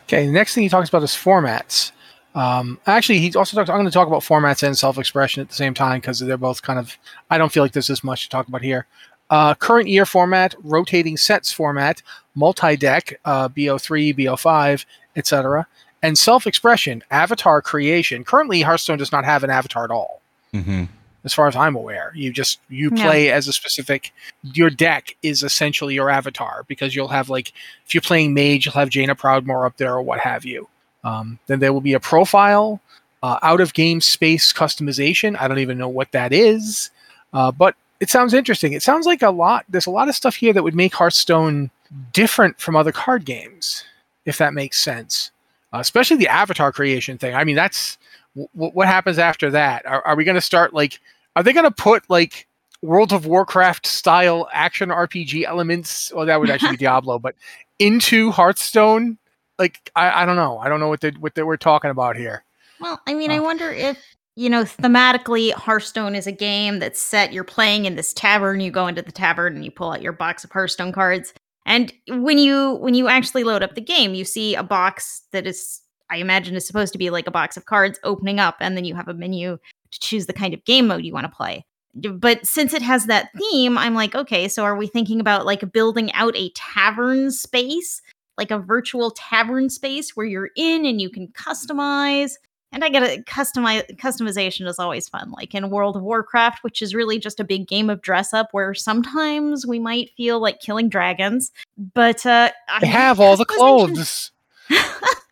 [0.04, 1.90] Okay, the next thing he talks about is formats.
[2.34, 3.68] Um, actually, he also talks.
[3.68, 6.62] I'm going to talk about formats and self-expression at the same time because they're both
[6.62, 6.96] kind of.
[7.30, 8.86] I don't feel like there's as much to talk about here.
[9.30, 12.02] Uh, current year format, rotating sets format,
[12.34, 14.84] multi-deck, uh, BO3, BO5,
[15.16, 15.66] etc.,
[16.02, 18.22] and self-expression, avatar creation.
[18.22, 20.20] Currently, Hearthstone does not have an avatar at all.
[20.52, 20.84] Mm-hmm
[21.24, 22.12] as far as I'm aware.
[22.14, 27.08] You just you play as a specific your deck is essentially your avatar because you'll
[27.08, 27.52] have like
[27.86, 30.68] if you're playing mage, you'll have Jaina Proudmoore up there or what have you.
[31.02, 32.80] Um, then there will be a profile,
[33.22, 35.36] uh, out of game space customization.
[35.38, 36.90] I don't even know what that is,
[37.32, 38.72] uh, but it sounds interesting.
[38.72, 39.64] It sounds like a lot.
[39.68, 41.70] There's a lot of stuff here that would make Hearthstone
[42.12, 43.84] different from other card games,
[44.24, 45.30] if that makes sense.
[45.72, 47.34] Uh, especially the avatar creation thing.
[47.34, 47.98] I mean, that's
[48.36, 49.86] w- what happens after that.
[49.86, 51.00] Are, are we going to start like
[51.36, 52.46] are they going to put like
[52.82, 56.12] World of Warcraft style action RPG elements?
[56.14, 57.34] Well, that would actually be Diablo, but
[57.78, 59.18] into Hearthstone?
[59.58, 60.58] Like, I, I don't know.
[60.58, 62.44] I don't know what they what they were talking about here.
[62.80, 63.42] Well, I mean, I oh.
[63.42, 63.98] wonder if
[64.36, 67.32] you know thematically Hearthstone is a game that's set.
[67.32, 68.60] You're playing in this tavern.
[68.60, 71.32] You go into the tavern and you pull out your box of Hearthstone cards.
[71.66, 75.46] And when you when you actually load up the game, you see a box that
[75.46, 78.76] is I imagine is supposed to be like a box of cards opening up, and
[78.76, 79.58] then you have a menu
[79.94, 81.64] to choose the kind of game mode you want to play.
[81.94, 85.72] But since it has that theme, I'm like, okay, so are we thinking about like
[85.72, 88.02] building out a tavern space,
[88.36, 92.32] like a virtual tavern space where you're in and you can customize?
[92.72, 96.82] And I get a customize customization is always fun, like in World of Warcraft, which
[96.82, 100.58] is really just a big game of dress up where sometimes we might feel like
[100.58, 101.52] killing dragons,
[101.94, 104.32] but uh, I have all the clothes.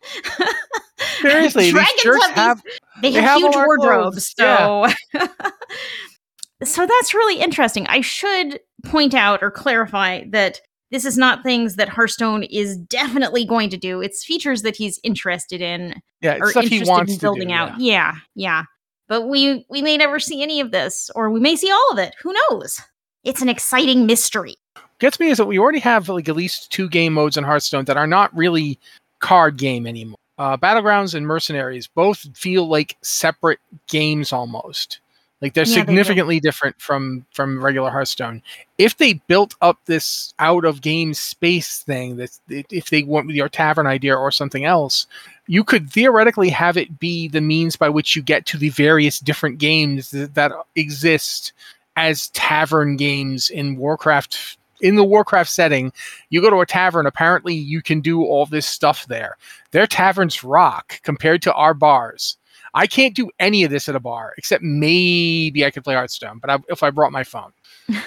[1.21, 2.63] Seriously, these shirts have, have
[3.01, 4.33] they, they, have, have huge wardrobes.
[4.37, 5.27] So, yeah.
[6.63, 7.87] so that's really interesting.
[7.87, 10.59] I should point out or clarify that
[10.91, 14.01] this is not things that Hearthstone is definitely going to do.
[14.01, 16.01] It's features that he's interested in.
[16.21, 17.79] Yeah, or stuff interested he wants in building do, out.
[17.79, 18.13] Yeah.
[18.13, 18.63] yeah, yeah.
[19.07, 21.97] But we we may never see any of this, or we may see all of
[21.97, 22.15] it.
[22.21, 22.79] Who knows?
[23.23, 24.55] It's an exciting mystery.
[24.99, 27.85] Gets me is that we already have like at least two game modes in Hearthstone
[27.85, 28.79] that are not really
[29.23, 34.99] card game anymore uh, Battlegrounds and Mercenaries both feel like separate games almost.
[35.41, 38.41] Like they're yeah, significantly they different from from regular Hearthstone.
[38.77, 43.35] If they built up this out of game space thing, that if they went with
[43.35, 45.05] your tavern idea or something else,
[45.47, 49.19] you could theoretically have it be the means by which you get to the various
[49.19, 51.51] different games that, that exist
[51.97, 55.91] as tavern games in Warcraft in the Warcraft setting,
[56.29, 59.37] you go to a tavern, apparently you can do all this stuff there.
[59.71, 62.37] Their taverns rock compared to our bars.
[62.75, 66.39] I can't do any of this at a bar, except maybe I could play Hearthstone,
[66.39, 67.53] but I, if I brought my phone.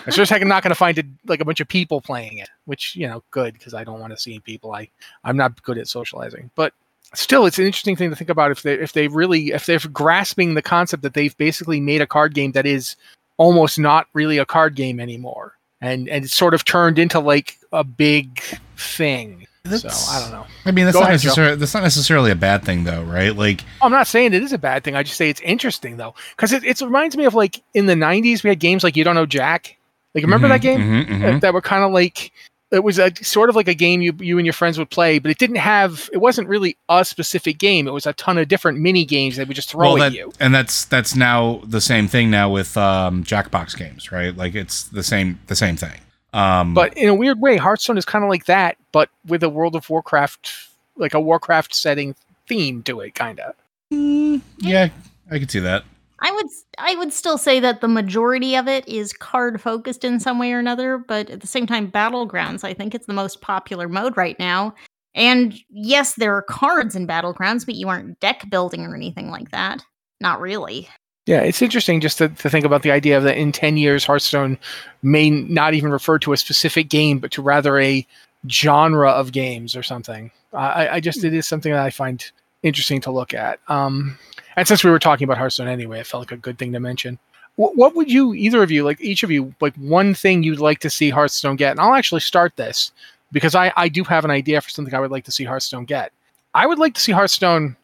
[0.06, 2.38] it's just like I'm not going to find a, like a bunch of people playing
[2.38, 4.72] it, which you know, good because I don't want to see people.
[4.72, 4.88] I
[5.24, 6.72] I'm not good at socializing, but
[7.14, 9.78] still, it's an interesting thing to think about if they if they really if they're
[9.78, 12.96] grasping the concept that they've basically made a card game that is
[13.36, 17.58] almost not really a card game anymore and and it's sort of turned into like
[17.72, 18.40] a big
[18.76, 19.46] thing.
[19.64, 20.46] That's, so I don't know.
[20.64, 23.34] I mean, that's Go not necessarily that's not necessarily a bad thing, though, right?
[23.34, 24.94] Like, I'm not saying it is a bad thing.
[24.94, 27.94] I just say it's interesting, though, because it, it reminds me of like in the
[27.94, 29.76] '90s we had games like You Don't Know Jack.
[30.14, 31.38] Like, remember mm-hmm, that game mm-hmm, mm-hmm.
[31.40, 32.32] that were kind of like
[32.72, 35.18] it was a sort of like a game you you and your friends would play,
[35.18, 37.86] but it didn't have it wasn't really a specific game.
[37.86, 40.32] It was a ton of different mini games that would just throw well, at you.
[40.40, 44.36] And that's that's now the same thing now with um, Jackbox games, right?
[44.36, 46.00] Like it's the same the same thing.
[46.32, 49.48] Um, but in a weird way, Hearthstone is kind of like that, but with a
[49.48, 50.50] World of Warcraft,
[50.96, 52.14] like a Warcraft setting
[52.46, 53.54] theme to it, kind of.
[53.92, 54.88] Mm, yeah,
[55.30, 55.84] I could see that.
[56.20, 56.46] I would
[56.78, 60.52] I would still say that the majority of it is card focused in some way
[60.52, 64.16] or another, but at the same time, Battlegrounds I think it's the most popular mode
[64.16, 64.74] right now.
[65.14, 69.50] And yes, there are cards in Battlegrounds, but you aren't deck building or anything like
[69.50, 69.82] that.
[70.20, 70.88] Not really.
[71.26, 74.04] Yeah, it's interesting just to, to think about the idea of that in 10 years,
[74.04, 74.58] Hearthstone
[75.02, 78.06] may not even refer to a specific game, but to rather a
[78.48, 80.30] genre of games or something.
[80.52, 82.24] I, I just, it is something that I find
[82.62, 83.58] interesting to look at.
[83.68, 84.18] Um,
[84.56, 86.80] and since we were talking about Hearthstone anyway, it felt like a good thing to
[86.80, 87.18] mention.
[87.56, 90.60] What, what would you, either of you, like each of you, like one thing you'd
[90.60, 91.72] like to see Hearthstone get?
[91.72, 92.92] And I'll actually start this
[93.32, 95.84] because I, I do have an idea for something I would like to see Hearthstone
[95.84, 96.12] get.
[96.54, 97.76] I would like to see Hearthstone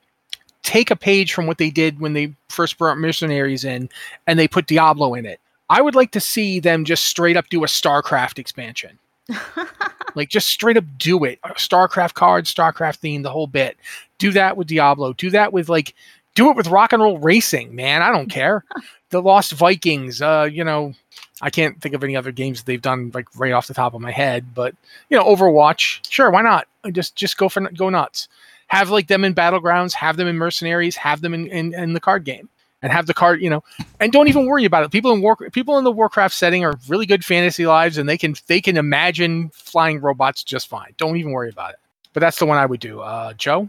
[0.63, 3.89] take a page from what they did when they first brought mercenaries in
[4.27, 5.41] and they put Diablo in it.
[5.69, 8.99] I would like to see them just straight up do a StarCraft expansion.
[10.15, 11.41] like just straight up do it.
[11.43, 13.77] StarCraft cards, StarCraft theme, the whole bit.
[14.19, 15.15] Do that with Diablo.
[15.15, 15.95] Do that with like
[16.35, 18.03] do it with rock and roll racing, man.
[18.03, 18.65] I don't care.
[19.11, 20.95] the Lost Vikings, uh, you know,
[21.41, 23.95] I can't think of any other games that they've done like right off the top
[23.95, 24.75] of my head, but
[25.11, 26.67] you know, Overwatch, sure, why not?
[26.93, 28.29] Just just go for go nuts
[28.73, 32.01] have like them in battlegrounds, have them in mercenaries, have them in, in, in the
[32.01, 32.49] card game,
[32.81, 33.63] and have the card, you know,
[34.01, 34.91] and don't even worry about it.
[34.91, 38.17] People in war, people in the Warcraft setting are really good fantasy lives, and they
[38.17, 40.95] can they can imagine flying robots just fine.
[40.97, 41.77] Don't even worry about it.
[42.15, 43.01] But that's the one I would do.
[43.01, 43.69] Uh, Joe.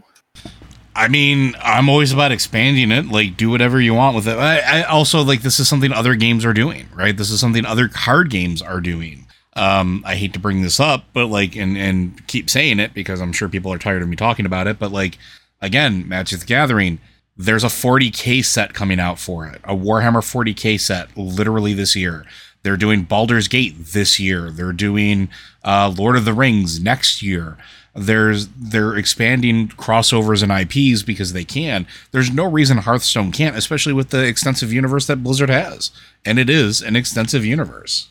[0.96, 3.06] I mean, I'm always about expanding it.
[3.06, 4.36] Like, do whatever you want with it.
[4.36, 7.16] I, I also like this is something other games are doing, right?
[7.16, 9.26] This is something other card games are doing.
[9.56, 13.20] Um, I hate to bring this up, but like, and and keep saying it because
[13.20, 14.78] I'm sure people are tired of me talking about it.
[14.78, 15.18] But like,
[15.60, 16.98] again, Magic the Gathering,
[17.36, 22.24] there's a 40k set coming out for it, a Warhammer 40k set, literally this year.
[22.62, 24.50] They're doing Baldur's Gate this year.
[24.50, 25.28] They're doing
[25.62, 27.58] uh, Lord of the Rings next year.
[27.94, 31.86] There's they're expanding crossovers and IPs because they can.
[32.10, 35.90] There's no reason Hearthstone can't, especially with the extensive universe that Blizzard has,
[36.24, 38.08] and it is an extensive universe.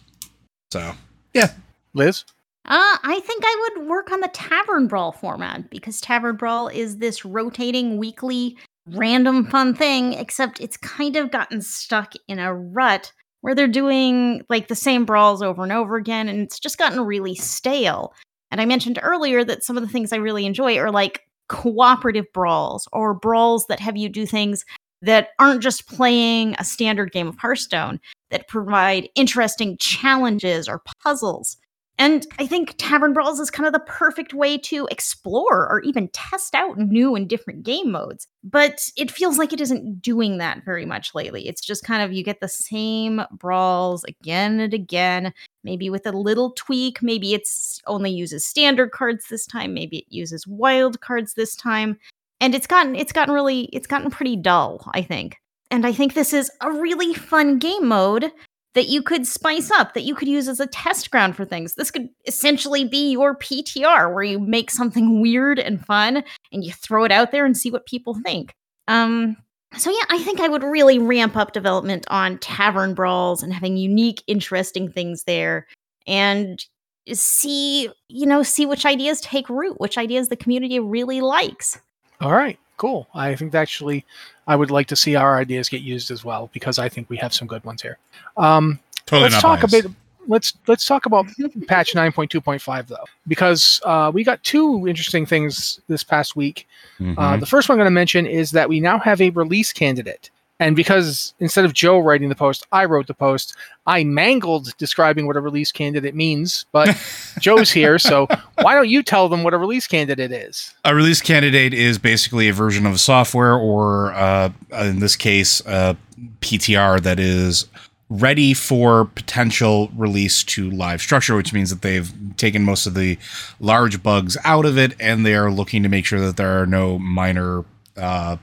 [0.71, 0.93] So
[1.33, 1.51] yeah.
[1.93, 2.23] Liz?
[2.65, 6.97] Uh, I think I would work on the Tavern Brawl format because Tavern Brawl is
[6.97, 13.11] this rotating weekly random fun thing, except it's kind of gotten stuck in a rut
[13.41, 17.01] where they're doing like the same brawls over and over again, and it's just gotten
[17.01, 18.13] really stale.
[18.53, 22.31] And I mentioned earlier that some of the things I really enjoy are like cooperative
[22.35, 24.63] brawls or brawls that have you do things
[25.01, 31.57] that aren't just playing a standard game of Hearthstone, that provide interesting challenges or puzzles.
[31.99, 36.07] And I think Tavern Brawls is kind of the perfect way to explore or even
[36.09, 38.27] test out new and different game modes.
[38.43, 41.47] But it feels like it isn't doing that very much lately.
[41.47, 46.11] It's just kind of you get the same brawls again and again, maybe with a
[46.11, 47.03] little tweak.
[47.03, 51.99] Maybe it's only uses standard cards this time, maybe it uses wild cards this time.
[52.41, 55.37] And it's gotten it's gotten really it's gotten pretty dull, I think.
[55.69, 58.31] And I think this is a really fun game mode
[58.73, 61.75] that you could spice up, that you could use as a test ground for things.
[61.75, 66.71] This could essentially be your PTR where you make something weird and fun and you
[66.71, 68.53] throw it out there and see what people think.
[68.87, 69.37] Um,
[69.77, 73.77] so yeah, I think I would really ramp up development on tavern brawls and having
[73.77, 75.67] unique, interesting things there
[76.05, 76.63] and
[77.11, 81.79] see, you know, see which ideas take root, which ideas the community really likes.
[82.21, 83.07] All right, cool.
[83.13, 84.05] I think actually
[84.47, 87.17] I would like to see our ideas get used as well because I think we
[87.17, 87.97] have some good ones here.
[88.37, 89.73] Um, totally let's talk biased.
[89.73, 89.91] a bit.
[90.25, 91.25] Let's let's talk about
[91.67, 96.03] patch nine point two point five though, because uh, we got two interesting things this
[96.03, 96.67] past week.
[96.99, 97.19] Mm-hmm.
[97.19, 99.73] Uh, the first one I'm going to mention is that we now have a release
[99.73, 100.29] candidate.
[100.63, 103.53] And because instead of Joe writing the post, I wrote the post,
[103.85, 106.95] I mangled describing what a release candidate means, but
[107.39, 108.27] Joe's here, so
[108.61, 110.73] why don't you tell them what a release candidate is?
[110.85, 115.97] A release candidate is basically a version of software, or uh, in this case, a
[116.39, 117.65] PTR that is
[118.07, 123.17] ready for potential release to live structure, which means that they've taken most of the
[123.59, 126.65] large bugs out of it and they are looking to make sure that there are
[126.65, 127.65] no minor
[127.97, 128.37] uh,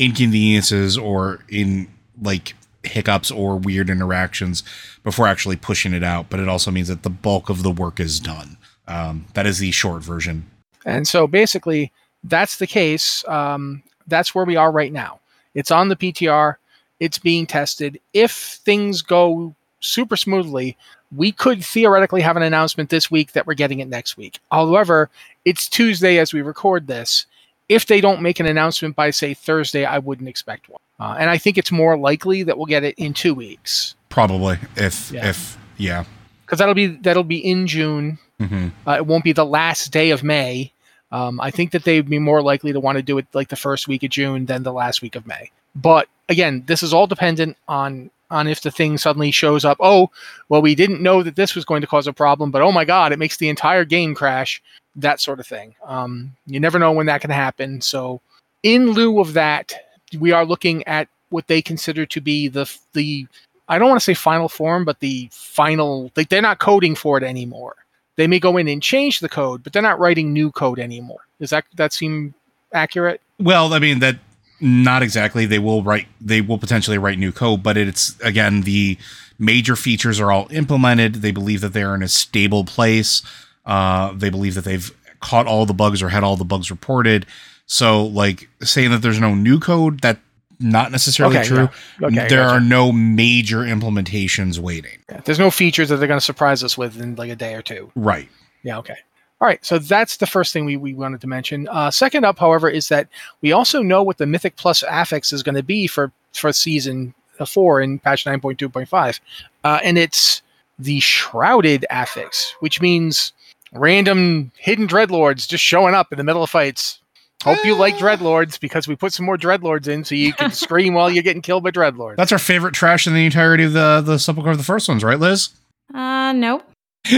[0.00, 1.86] inconveniences or in
[2.20, 4.62] like hiccups or weird interactions
[5.04, 6.30] before actually pushing it out.
[6.30, 8.56] But it also means that the bulk of the work is done.
[8.88, 10.46] Um, that is the short version.
[10.84, 11.92] And so basically,
[12.24, 13.26] that's the case.
[13.28, 15.20] Um, that's where we are right now.
[15.54, 16.56] It's on the PTR.
[16.98, 18.00] It's being tested.
[18.12, 20.76] If things go super smoothly,
[21.14, 24.38] we could theoretically have an announcement this week that we're getting it next week.
[24.50, 25.10] However,
[25.44, 27.26] it's Tuesday as we record this
[27.70, 30.80] if they don't make an announcement by say Thursday, I wouldn't expect one.
[30.98, 33.94] Uh, and I think it's more likely that we'll get it in two weeks.
[34.08, 35.28] Probably, if yeah.
[35.28, 36.04] if yeah,
[36.44, 38.18] because that'll be that'll be in June.
[38.40, 38.68] Mm-hmm.
[38.86, 40.72] Uh, it won't be the last day of May.
[41.12, 43.56] Um, I think that they'd be more likely to want to do it like the
[43.56, 45.50] first week of June than the last week of May.
[45.74, 49.76] But again, this is all dependent on on if the thing suddenly shows up.
[49.80, 50.10] Oh,
[50.48, 52.84] well, we didn't know that this was going to cause a problem, but oh my
[52.84, 54.62] god, it makes the entire game crash.
[54.96, 55.74] That sort of thing.
[55.84, 57.80] Um, you never know when that can happen.
[57.80, 58.20] So,
[58.62, 59.72] in lieu of that,
[60.18, 63.26] we are looking at what they consider to be the the
[63.68, 67.16] I don't want to say final form, but the final like they're not coding for
[67.18, 67.76] it anymore.
[68.16, 71.20] They may go in and change the code, but they're not writing new code anymore.
[71.38, 72.34] Does that that seem
[72.72, 73.20] accurate?
[73.38, 74.18] Well, I mean that
[74.60, 75.46] not exactly.
[75.46, 76.06] They will write.
[76.20, 78.98] They will potentially write new code, but it's again the
[79.38, 81.16] major features are all implemented.
[81.16, 83.22] They believe that they're in a stable place.
[83.64, 84.90] Uh, they believe that they've
[85.20, 87.26] caught all the bugs or had all the bugs reported.
[87.66, 90.18] So, like saying that there's no new code, that
[90.58, 91.68] not necessarily Okay, true.
[92.00, 92.06] yeah.
[92.08, 92.54] Okay, there gotcha.
[92.56, 94.98] are no major implementations waiting.
[95.08, 97.54] Yeah, there's no features that they're going to surprise us with in like a day
[97.54, 97.90] or two.
[97.94, 98.28] Right.
[98.62, 98.96] Yeah, okay.
[99.40, 101.66] All right, so that's the first thing we, we wanted to mention.
[101.68, 103.08] Uh, second up, however, is that
[103.40, 107.14] we also know what the Mythic Plus affix is going to be for, for season
[107.38, 109.20] uh, four in patch 9.2.5.
[109.64, 110.42] Uh, and it's
[110.78, 113.32] the Shrouded affix, which means
[113.72, 116.98] random hidden Dreadlords just showing up in the middle of fights.
[117.42, 120.92] Hope you like Dreadlords because we put some more Dreadlords in so you can scream
[120.92, 122.16] while you're getting killed by Dreadlords.
[122.16, 125.02] That's our favorite trash in the entirety of the the sepulchre of the first ones,
[125.02, 125.48] right, Liz?
[125.94, 126.62] Uh, nope.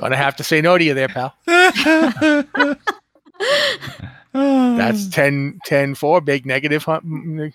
[0.00, 1.34] Gonna have to say no to you there, pal.
[4.32, 6.84] That's 10, 10 4, big negative.
[6.84, 7.00] Huh?
[7.04, 7.52] Mm,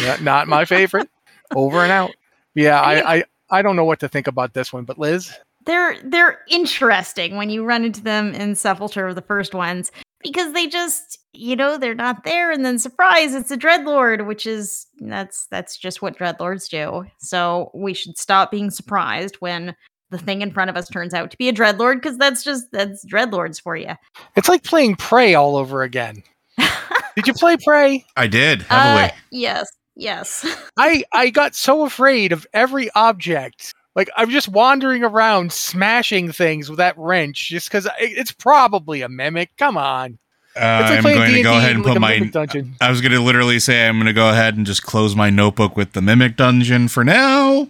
[0.00, 1.10] Not, not my favorite.
[1.56, 2.12] Over and out.
[2.54, 5.96] Yeah, I, I, I don't know what to think about this one, but Liz, they're
[6.04, 9.90] they're interesting when you run into them in Sepulcher of the first ones
[10.22, 14.46] because they just you know they're not there and then surprise it's a dreadlord which
[14.46, 19.74] is that's that's just what dreadlords do so we should stop being surprised when
[20.12, 22.70] the thing in front of us turns out to be a dreadlord because that's just
[22.70, 23.90] that's dreadlords for you
[24.36, 26.22] it's like playing Prey all over again.
[27.16, 28.04] Did you play Prey?
[28.16, 29.04] I did heavily.
[29.04, 30.46] uh, yes yes
[30.76, 33.74] I, I got so afraid of every object.
[33.94, 39.08] Like I'm just wandering around smashing things with that wrench just because it's probably a
[39.08, 39.50] mimic.
[39.58, 40.18] Come on.
[40.54, 42.18] Uh, like I'm going to D&D go ahead and like, put my.
[42.18, 42.74] Dungeon.
[42.80, 45.30] I was going to literally say I'm going to go ahead and just close my
[45.30, 47.68] notebook with the mimic dungeon for now.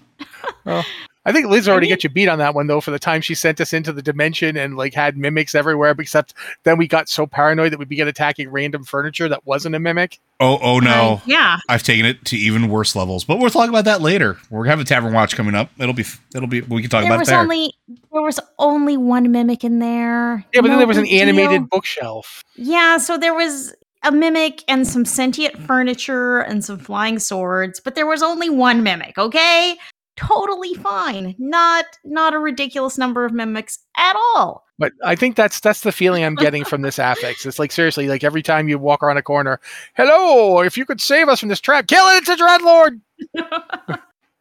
[1.24, 3.20] I think Liz already mean- got you beat on that one though for the time
[3.20, 5.94] she sent us into the dimension and like had mimics everywhere.
[5.98, 9.78] Except then we got so paranoid that we began attacking random furniture that wasn't a
[9.78, 10.18] mimic.
[10.40, 10.90] Oh, oh no.
[10.90, 14.38] Uh, yeah I've taken it to even worse levels, but we'll talk about that later.
[14.50, 15.70] We're having Tavern Watch coming up.
[15.78, 16.04] It'll be,
[16.34, 17.38] it'll be, we can talk there about it was there.
[17.38, 17.72] only
[18.12, 21.22] there was only one mimic in there Yeah, but then there was an big deal.
[21.22, 22.42] animated bookshelf.
[22.56, 27.94] Yeah, so there was a mimic and some sentient furniture and some flying swords, but
[27.94, 29.76] there was only one mimic, okay?
[30.16, 31.34] Totally fine.
[31.38, 34.66] Not not a ridiculous number of mimics at all.
[34.78, 37.46] But I think that's that's the feeling I'm getting from this affix.
[37.46, 39.58] It's like seriously, like every time you walk around a corner,
[39.94, 43.00] hello, if you could save us from this trap, kill it, it's a dreadlord.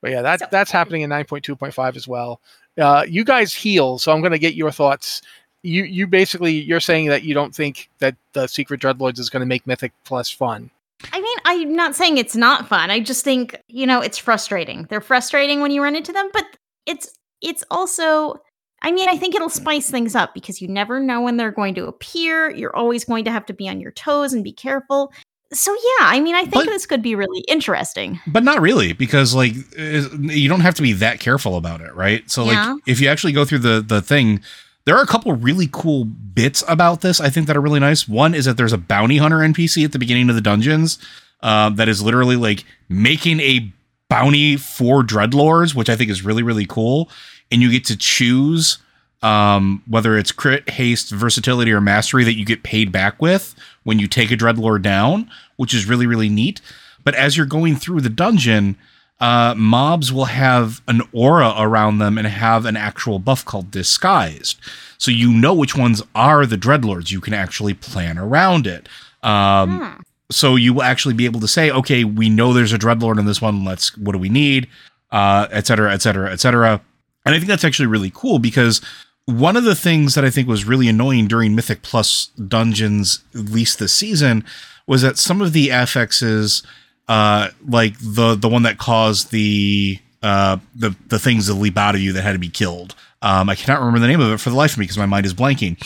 [0.02, 2.42] But yeah, that So- that's happening in 9.2.5 as well.
[2.78, 5.22] Uh, you guys heal, so I'm going to get your thoughts.
[5.64, 9.42] You you basically you're saying that you don't think that the Secret Dreadlords is going
[9.42, 10.72] to make Mythic Plus fun.
[11.14, 12.90] I mean, I'm not saying it's not fun.
[12.92, 14.86] I just think, you know, it's frustrating.
[14.90, 16.46] They're frustrating when you run into them, but
[16.86, 18.36] it's it's also
[18.84, 21.76] I mean, I think it'll spice things up because you never know when they're going
[21.76, 22.50] to appear.
[22.50, 25.12] You're always going to have to be on your toes and be careful.
[25.54, 28.20] So yeah, I mean, I think But- this could be really interesting.
[28.26, 32.30] but not really because like you don't have to be that careful about it right
[32.32, 32.74] so Yeah.
[32.74, 34.42] like if you actually go through the the thing
[34.86, 38.08] there are a couple really cool bits about this i think that are really nice
[38.08, 40.98] one is that there's a bounty hunter npc at the beginning of the dungeons
[41.42, 43.72] uh, that is literally like making a
[44.10, 47.10] bounty for dreadlords which i think is really really cool
[47.52, 48.78] and you get to choose
[49.24, 53.54] um, whether it's crit, haste, versatility, or mastery that you get paid back with
[53.84, 56.62] when you take a dreadlord down, which is really really neat.
[57.04, 58.78] But as you're going through the dungeon,
[59.22, 64.60] uh, mobs will have an aura around them and have an actual buff called disguised.
[64.98, 67.12] So you know which ones are the dreadlords.
[67.12, 68.90] You can actually plan around it.
[69.24, 70.02] Um, Hmm.
[70.32, 73.26] so you will actually be able to say, okay, we know there's a dreadlord in
[73.26, 73.64] this one.
[73.64, 74.68] Let's what do we need,
[75.12, 76.82] uh, et cetera, et cetera, et cetera.
[77.26, 78.82] And I think that's actually really cool because
[79.26, 83.46] one of the things that I think was really annoying during Mythic Plus dungeons, at
[83.46, 84.44] least this season,
[84.88, 86.64] was that some of the affixes,
[87.12, 91.94] uh, like the the one that caused the uh the the things that leap out
[91.94, 92.96] of you that had to be killed.
[93.22, 95.06] Um, I cannot remember the name of it for the life of me because my
[95.06, 95.78] mind is blanking.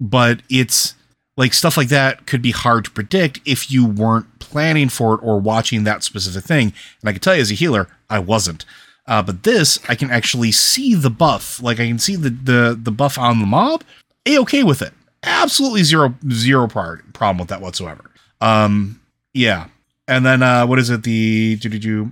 [0.00, 0.94] But it's
[1.36, 5.20] like stuff like that could be hard to predict if you weren't planning for it
[5.24, 6.72] or watching that specific thing.
[7.00, 8.64] And I can tell you as a healer, I wasn't.
[9.08, 11.60] Uh, but this, I can actually see the buff.
[11.60, 13.82] Like I can see the the the buff on the mob.
[14.26, 14.92] A okay with it.
[15.24, 18.12] Absolutely zero zero problem with that whatsoever.
[18.40, 19.00] Um,
[19.34, 19.66] yeah.
[20.08, 21.04] And then uh, what is it?
[21.04, 21.58] The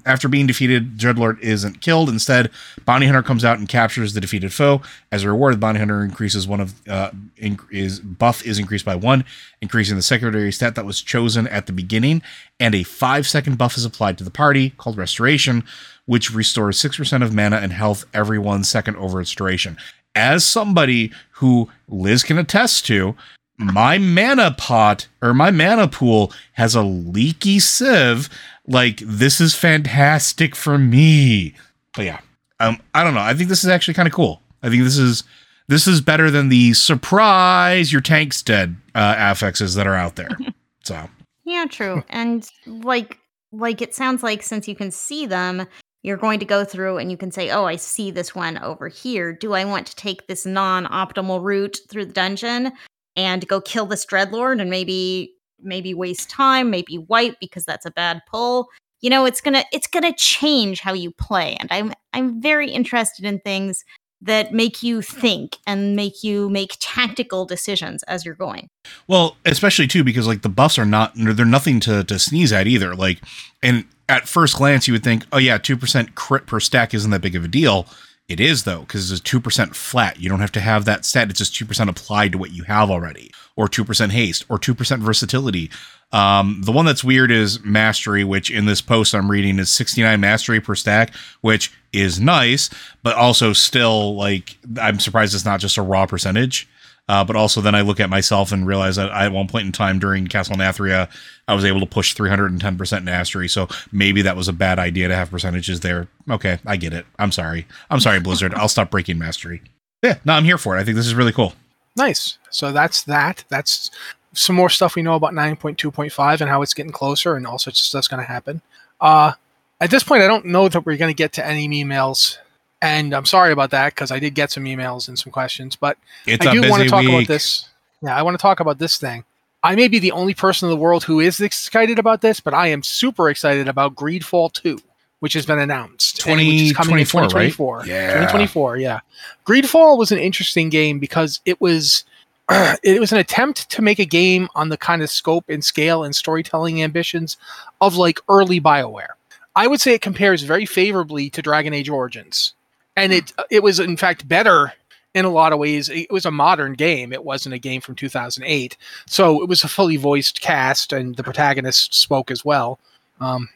[0.06, 2.08] after being defeated, Dreadlord isn't killed.
[2.08, 2.50] Instead,
[2.84, 4.80] Bounty Hunter comes out and captures the defeated foe.
[5.10, 8.94] As a reward, Bounty Hunter increases one of uh, inc- is buff is increased by
[8.94, 9.24] one,
[9.60, 12.22] increasing the secondary stat that was chosen at the beginning,
[12.60, 15.64] and a five second buff is applied to the party called Restoration,
[16.06, 19.76] which restores six percent of mana and health every one second over its duration.
[20.14, 23.16] As somebody who Liz can attest to,
[23.60, 28.28] my mana pot or my mana pool has a leaky sieve.
[28.66, 31.54] Like this is fantastic for me.
[31.94, 32.20] But yeah,
[32.58, 33.20] um, I don't know.
[33.20, 34.40] I think this is actually kind of cool.
[34.62, 35.24] I think this is
[35.68, 40.30] this is better than the surprise your tank's dead uh, affixes that are out there.
[40.82, 41.10] So
[41.44, 42.02] Yeah, true.
[42.08, 43.18] And like
[43.52, 45.66] like it sounds like since you can see them,
[46.02, 48.88] you're going to go through and you can say, "Oh, I see this one over
[48.88, 49.30] here.
[49.34, 52.72] Do I want to take this non-optimal route through the dungeon
[53.16, 57.90] and go kill this dreadlord and maybe maybe waste time, maybe wipe because that's a
[57.90, 58.68] bad pull?"
[59.00, 61.56] You know, it's to it's to change how you play.
[61.60, 63.84] And I'm I'm very interested in things
[64.22, 68.68] that make you think and make you make tactical decisions as you're going.
[69.08, 72.66] Well, especially too because like the buffs are not they're nothing to to sneeze at
[72.66, 72.94] either.
[72.94, 73.20] Like
[73.62, 77.22] and at first glance you would think, "Oh yeah, 2% crit per stack isn't that
[77.22, 77.86] big of a deal."
[78.30, 80.20] It is though cuz it's a 2% flat.
[80.20, 81.30] You don't have to have that set.
[81.30, 85.68] It's just 2% applied to what you have already or 2% haste or 2% versatility.
[86.12, 90.20] Um, the one that's weird is mastery, which in this post I'm reading is 69
[90.20, 92.70] mastery per stack, which is nice,
[93.02, 96.68] but also still like I'm surprised it's not just a raw percentage.
[97.10, 99.66] Uh, but also then I look at myself and realize that I, at one point
[99.66, 101.10] in time during Castle Nathria,
[101.48, 103.48] I was able to push 310% mastery.
[103.48, 106.06] So maybe that was a bad idea to have percentages there.
[106.30, 107.06] Okay, I get it.
[107.18, 107.66] I'm sorry.
[107.90, 108.54] I'm sorry, Blizzard.
[108.54, 109.60] I'll stop breaking mastery.
[110.04, 110.80] Yeah, no, I'm here for it.
[110.80, 111.54] I think this is really cool.
[111.96, 112.38] Nice.
[112.50, 113.42] So that's that.
[113.48, 113.90] That's
[114.32, 117.80] some more stuff we know about 9.2.5 and how it's getting closer and all sorts
[117.80, 118.62] of stuff's going to happen.
[119.00, 119.32] Uh,
[119.80, 122.38] at this point, I don't know that we're going to get to any emails.
[122.82, 125.98] And I'm sorry about that because I did get some emails and some questions, but
[126.26, 127.68] It's I do want to talk about this.
[128.02, 129.24] Yeah, I want to talk about this thing.
[129.62, 132.54] I may be the only person in the world who is excited about this, but
[132.54, 134.80] I am super excited about Greedfall 2,
[135.18, 136.26] which has been announced.
[136.26, 137.86] and which is coming in 2024, right?
[137.86, 138.12] Yeah.
[138.12, 139.00] 2024, yeah.
[139.46, 142.04] Greedfall was an interesting game because it was
[142.82, 146.02] it was an attempt to make a game on the kind of scope and scale
[146.02, 147.36] and storytelling ambitions
[147.82, 149.10] of like early BioWare.
[149.54, 152.54] I would say it compares very favorably to Dragon Age Origins.
[152.96, 154.72] And it it was in fact better
[155.14, 155.88] in a lot of ways.
[155.88, 157.12] It was a modern game.
[157.12, 158.76] It wasn't a game from 2008.
[159.06, 162.78] So it was a fully voiced cast and the protagonist spoke as well.
[163.20, 163.48] Um,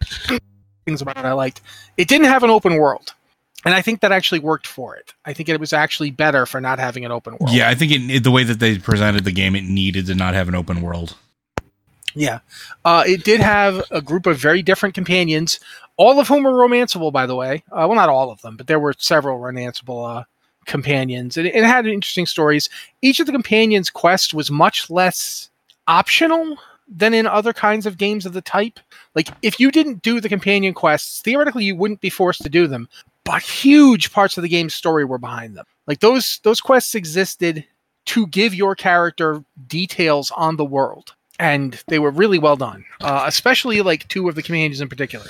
[0.85, 1.63] things about it I liked.
[1.97, 3.15] It didn't have an open world.
[3.65, 5.15] And I think that actually worked for it.
[5.25, 7.55] I think it was actually better for not having an open world.
[7.55, 10.35] Yeah, I think it, the way that they presented the game, it needed to not
[10.35, 11.17] have an open world.
[12.15, 12.41] Yeah.
[12.85, 15.61] Uh, it did have a group of very different companions,
[15.97, 17.63] all of whom were romanceable, by the way.
[17.71, 20.25] Uh, well, not all of them, but there were several romanceable uh,
[20.67, 21.37] companions.
[21.37, 22.69] And it, it had interesting stories.
[23.03, 25.51] Each of the companions' quest was much less
[25.87, 28.79] optional than in other kinds of games of the type.
[29.15, 32.67] Like, if you didn't do the companion quests, theoretically, you wouldn't be forced to do
[32.67, 32.89] them.
[33.25, 35.65] But huge parts of the game's story were behind them.
[35.87, 37.65] Like, those, those quests existed
[38.07, 43.25] to give your character details on the world and they were really well done, uh,
[43.27, 45.27] especially like two of the companions in particular.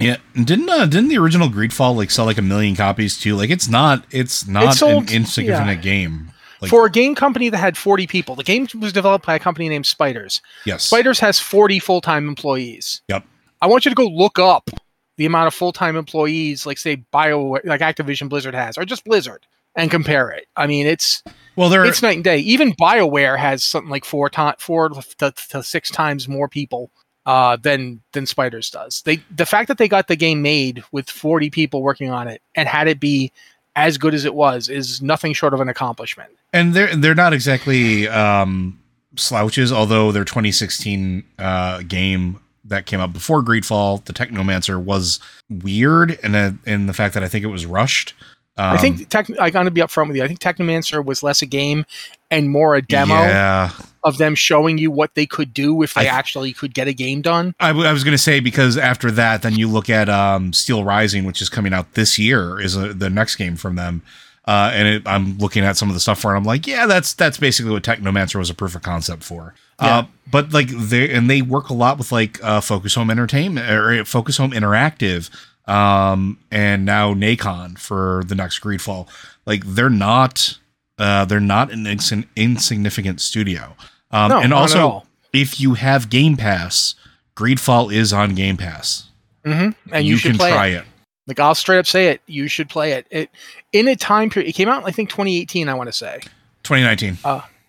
[0.00, 3.36] Yeah, didn't uh, didn't the original Greedfall like sell like a million copies too?
[3.36, 5.74] Like it's not it's not sold- an insignificant yeah.
[5.74, 6.32] game.
[6.60, 9.38] Like For a game company that had 40 people, the game was developed by a
[9.38, 10.42] company named Spiders.
[10.64, 13.02] yes, Spiders has 40 full time employees.
[13.08, 13.24] Yep.
[13.60, 14.70] I want you to go look up
[15.16, 19.04] the amount of full time employees, like say Bio, like Activision Blizzard has, or just
[19.04, 19.46] Blizzard,
[19.76, 20.46] and compare it.
[20.56, 21.22] I mean, it's
[21.56, 22.38] Well, there it's night and day.
[22.38, 26.90] Even Bioware has something like four to, four to, to six times more people
[27.28, 29.02] uh, than than Spiders does.
[29.02, 32.40] They the fact that they got the game made with 40 people working on it
[32.54, 33.30] and had it be
[33.76, 36.30] as good as it was is nothing short of an accomplishment.
[36.54, 38.80] and they're they're not exactly um,
[39.14, 39.70] slouches.
[39.70, 45.20] Although their 2016 uh, game that came out before Greedfall, the Technomancer, was
[45.50, 48.14] weird, and in the fact that I think it was rushed.
[48.58, 50.24] Um, I think tech, I got to be upfront with you.
[50.24, 51.86] I think Technomancer was less a game
[52.30, 53.70] and more a demo Yeah,
[54.02, 56.92] of them showing you what they could do if they I- actually could get a
[56.92, 57.54] game done.
[57.60, 60.52] I, w- I was going to say because after that, then you look at um,
[60.52, 64.02] Steel Rising, which is coming out this year, is uh the next game from them.
[64.44, 66.36] Uh, and it, I'm looking at some of the stuff for it.
[66.38, 69.54] I'm like, yeah, that's that's basically what Technomancer was a proof of concept for.
[69.80, 69.98] Yeah.
[69.98, 73.70] Uh, but like they and they work a lot with like uh, Focus Home Entertainment
[73.70, 75.28] or Focus Home Interactive,
[75.68, 79.08] um, and now Nacon for the next Greedfall.
[79.46, 80.58] Like they're not
[80.98, 83.76] uh, they're not an insign- insignificant studio.
[84.10, 86.94] Um, No, and also if you have Game Pass,
[87.36, 89.04] Greedfall is on Game Pass.
[89.44, 89.94] Mm-hmm.
[89.94, 90.78] And you, should can play try it.
[90.78, 90.84] it.
[91.26, 92.22] Like I'll straight up say it.
[92.26, 93.06] You should play it.
[93.10, 93.30] It
[93.72, 94.48] in a time period.
[94.48, 95.68] It came out, I think, 2018.
[95.68, 96.20] I want to say.
[96.64, 97.18] 2019.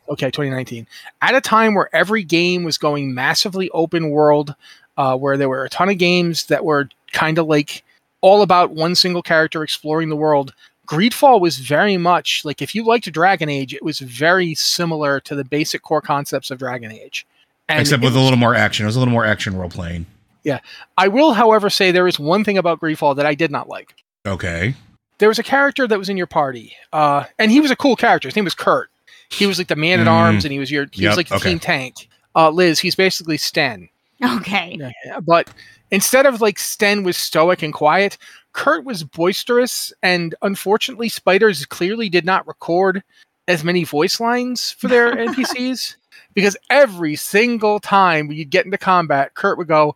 [0.10, 0.88] Okay, 2019.
[1.22, 4.56] At a time where every game was going massively open world,
[4.98, 7.84] uh, where there were a ton of games that were kind of like
[8.22, 10.54] all about one single character exploring the world.
[10.88, 15.36] Greedfall was very much like if you liked Dragon Age, it was very similar to
[15.36, 17.26] the basic core concepts of Dragon Age.
[17.68, 18.86] And Except it with a little more action.
[18.86, 20.08] It was a little more action role playing.
[20.44, 20.60] Yeah.
[20.98, 23.94] I will, however, say there is one thing about Greedfall that I did not like.
[24.26, 24.74] Okay.
[25.20, 27.96] there was a character that was in your party, uh, and he was a cool
[27.96, 28.28] character.
[28.30, 28.90] His name was Kurt.
[29.30, 30.12] He was like the man at Mm.
[30.12, 31.50] arms, and he was your he Yep, was like the okay.
[31.50, 32.08] team tank.
[32.36, 33.90] Uh, Liz, he's basically Sten,
[34.24, 34.78] Okay.
[35.06, 35.50] Yeah, but
[35.92, 38.18] instead of like Sten was stoic and quiet,
[38.54, 43.04] Kurt was boisterous, and unfortunately, Spiders clearly did not record
[43.48, 45.96] as many voice lines for their NPCs
[46.34, 49.96] because every single time you'd get into combat, Kurt would go.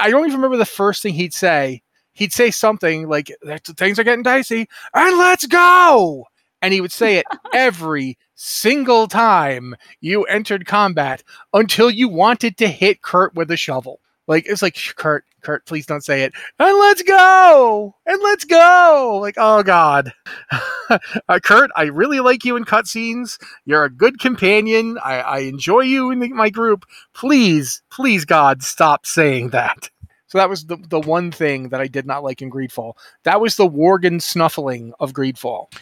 [0.00, 1.82] I don't even remember the first thing he'd say.
[2.14, 3.30] He'd say something like
[3.76, 6.26] "Things are getting dicey," and let's go.
[6.62, 11.22] And he would say it every single time you entered combat
[11.52, 14.00] until you wanted to hit Kurt with a shovel.
[14.26, 16.32] Like it's like Kurt, Kurt, please don't say it.
[16.58, 17.94] And let's go.
[18.06, 19.18] And let's go.
[19.20, 20.12] Like oh god,
[20.90, 23.38] uh, Kurt, I really like you in cutscenes.
[23.66, 24.98] You're a good companion.
[25.04, 26.86] I, I enjoy you in the, my group.
[27.14, 29.90] Please, please, God, stop saying that.
[30.26, 32.94] So that was the the one thing that I did not like in Greedfall.
[33.24, 35.72] That was the Worgen snuffling of Greedfall.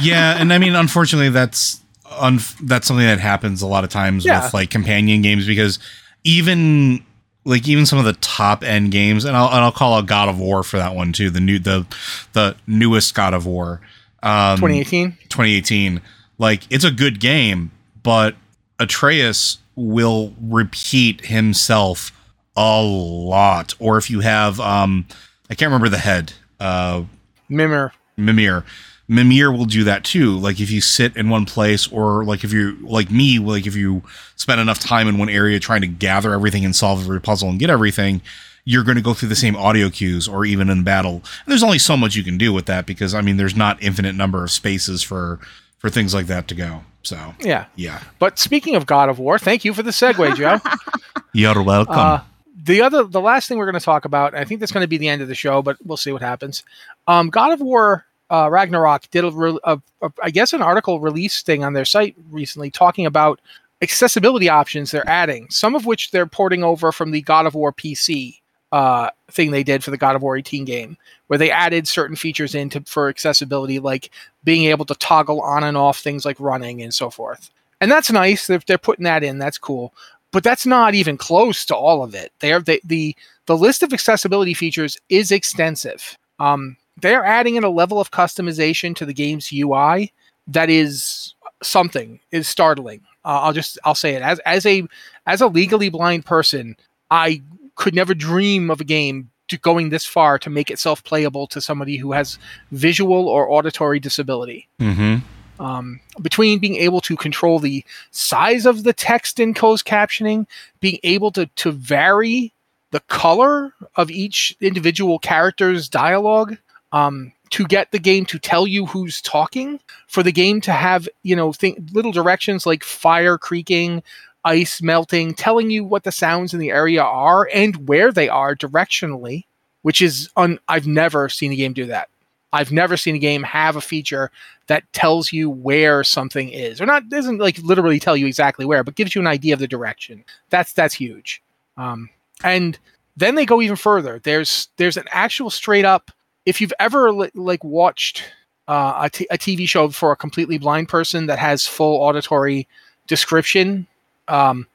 [0.00, 1.80] Yeah, and I mean, unfortunately, that's
[2.10, 4.44] un- that's something that happens a lot of times Yeah.
[4.44, 5.78] with like companion games because
[6.24, 7.04] even
[7.44, 10.28] like even some of the top end games, and I'll and I'll call out God
[10.28, 11.30] of War for that one too.
[11.30, 11.86] The new the
[12.32, 13.80] the newest God of War,
[14.22, 15.12] um, 2018.
[15.28, 16.00] 2018.
[16.38, 17.70] Like it's a good game,
[18.02, 18.34] but
[18.78, 22.12] Atreus will repeat himself
[22.56, 23.74] a lot.
[23.78, 25.06] Or if you have, um,
[25.50, 27.04] I can't remember the head, uh,
[27.48, 27.92] Mimir.
[28.16, 28.64] Mimir.
[29.06, 30.38] Mimir will do that too.
[30.38, 33.76] Like if you sit in one place, or like if you like me, like if
[33.76, 34.02] you
[34.36, 37.58] spend enough time in one area trying to gather everything and solve every puzzle and
[37.58, 38.22] get everything,
[38.64, 41.16] you're going to go through the same audio cues or even in battle.
[41.16, 43.82] And there's only so much you can do with that because I mean there's not
[43.82, 45.38] infinite number of spaces for
[45.78, 46.82] for things like that to go.
[47.02, 47.66] So Yeah.
[47.76, 50.58] yeah, But speaking of God of War, thank you for the segue, Joe.
[51.34, 51.94] you're welcome.
[51.94, 52.20] Uh,
[52.64, 54.88] the other, the last thing we're going to talk about, I think that's going to
[54.88, 56.64] be the end of the show, but we'll see what happens.
[57.06, 61.00] Um, God of War uh, Ragnarok did a, re- a, a, I guess, an article
[61.00, 63.40] release thing on their site recently talking about
[63.82, 65.48] accessibility options they're adding.
[65.50, 68.40] Some of which they're porting over from the God of War PC
[68.72, 70.96] uh, thing they did for the God of War 18 game,
[71.28, 74.10] where they added certain features into for accessibility, like
[74.42, 77.50] being able to toggle on and off things like running and so forth.
[77.80, 78.46] And that's nice.
[78.46, 79.38] They're, they're putting that in.
[79.38, 79.92] That's cool
[80.34, 82.32] but that's not even close to all of it.
[82.40, 83.16] They're, they, the
[83.46, 86.18] the list of accessibility features is extensive.
[86.40, 90.12] Um, they're adding in a level of customization to the game's UI
[90.46, 93.00] that is something is startling.
[93.24, 94.84] Uh, I'll just I'll say it as as a
[95.26, 96.76] as a legally blind person,
[97.10, 97.42] I
[97.74, 101.60] could never dream of a game to going this far to make itself playable to
[101.60, 102.38] somebody who has
[102.72, 105.62] visual or auditory disability mm-hmm.
[105.62, 110.46] um, between being able to control the size of the text in closed captioning,
[110.80, 112.52] being able to to vary
[112.90, 116.56] the color of each individual character's dialogue,
[116.94, 121.08] um, to get the game to tell you who's talking, for the game to have
[121.24, 124.02] you know th- little directions like fire creaking,
[124.44, 128.54] ice melting, telling you what the sounds in the area are and where they are
[128.54, 129.44] directionally,
[129.82, 132.08] which is un- I've never seen a game do that.
[132.52, 134.30] I've never seen a game have a feature
[134.68, 138.84] that tells you where something is, or not doesn't like literally tell you exactly where,
[138.84, 140.24] but gives you an idea of the direction.
[140.50, 141.42] That's that's huge.
[141.76, 142.08] Um,
[142.44, 142.78] and
[143.16, 144.20] then they go even further.
[144.22, 146.12] There's there's an actual straight up.
[146.46, 148.24] If you've ever li- like watched
[148.68, 152.68] uh, a, t- a TV show for a completely blind person that has full auditory
[153.06, 153.86] description,
[154.28, 154.66] um,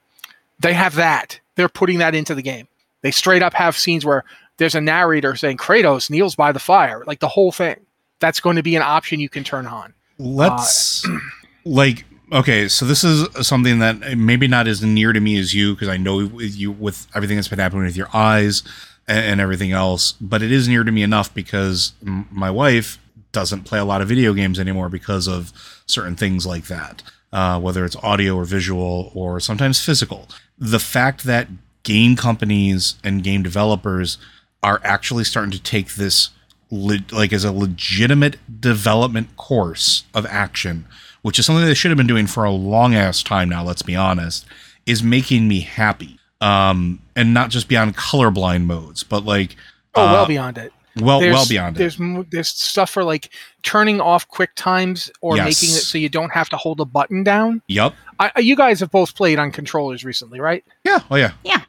[0.60, 1.40] they have that.
[1.56, 2.68] They're putting that into the game.
[3.02, 4.24] They straight up have scenes where
[4.58, 7.78] there's a narrator saying Kratos kneels by the fire, like the whole thing.
[8.20, 9.94] That's going to be an option you can turn on.
[10.18, 11.08] Let's
[11.66, 15.74] like okay, so this is something that maybe not as near to me as you
[15.74, 18.64] because I know with you with everything that's been happening with your eyes
[19.10, 22.98] and, and everything else, but it is near to me enough because m- my wife
[23.34, 25.52] doesn't play a lot of video games anymore because of
[25.86, 27.04] certain things like that,
[27.34, 30.28] uh, whether it's audio or visual or sometimes physical.
[30.58, 31.48] The fact that
[31.84, 34.18] game companies and game developers
[34.64, 36.30] are actually starting to take this
[36.72, 40.86] le- like as a legitimate development course of action,
[41.22, 43.64] which is something they should have been doing for a long ass time now.
[43.64, 44.46] Let's be honest.
[44.86, 46.20] is making me happy.
[46.42, 49.56] Um, and not just beyond colorblind modes, but like
[49.96, 50.72] Oh, well uh, beyond it.
[50.98, 51.80] well, There's- well beyond it.
[51.80, 53.30] There's mo- there's stuff for like
[53.64, 55.46] turning off quick times or Yes.
[55.46, 57.62] making it so you don't have to hold a button down.
[57.68, 57.94] Yep.
[58.20, 60.64] I, I- you guys have both played on controllers recently, right?
[60.86, 61.00] Yeah.
[61.12, 61.32] Oh yeah.
[61.46, 61.60] Uh,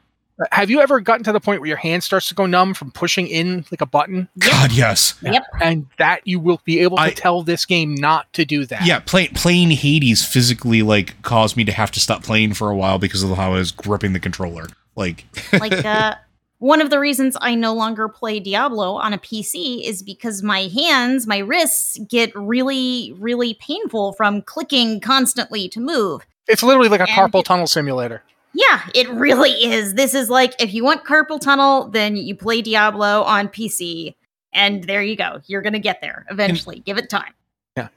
[0.51, 2.91] Have you ever gotten to the point where your hand starts to go numb from
[2.91, 5.15] pushing in like a button, God, yes.
[5.21, 5.43] Yep.
[5.61, 8.85] and that you will be able to I- tell this game not to do that?
[8.85, 12.75] Yeah, play, playing Hades physically like caused me to have to stop playing for a
[12.75, 14.67] while because of how I was gripping the controller.
[14.95, 16.15] Like, like uh
[16.59, 20.69] one of the reasons I no longer play Diablo on a PC is because my
[20.73, 26.21] hands, my wrists get really, really painful from clicking constantly to move.
[26.47, 28.21] It's literally like a And carpal it- tunnel simulator.
[28.53, 29.93] Yeah, it really is.
[29.93, 34.15] This is like if you want carpal tunnel, then you play Diablo on PC,
[34.53, 35.41] and there you go.
[35.45, 36.79] You're gonna get there eventually.
[36.79, 37.33] Give it time.
[37.77, 37.87] Yeah,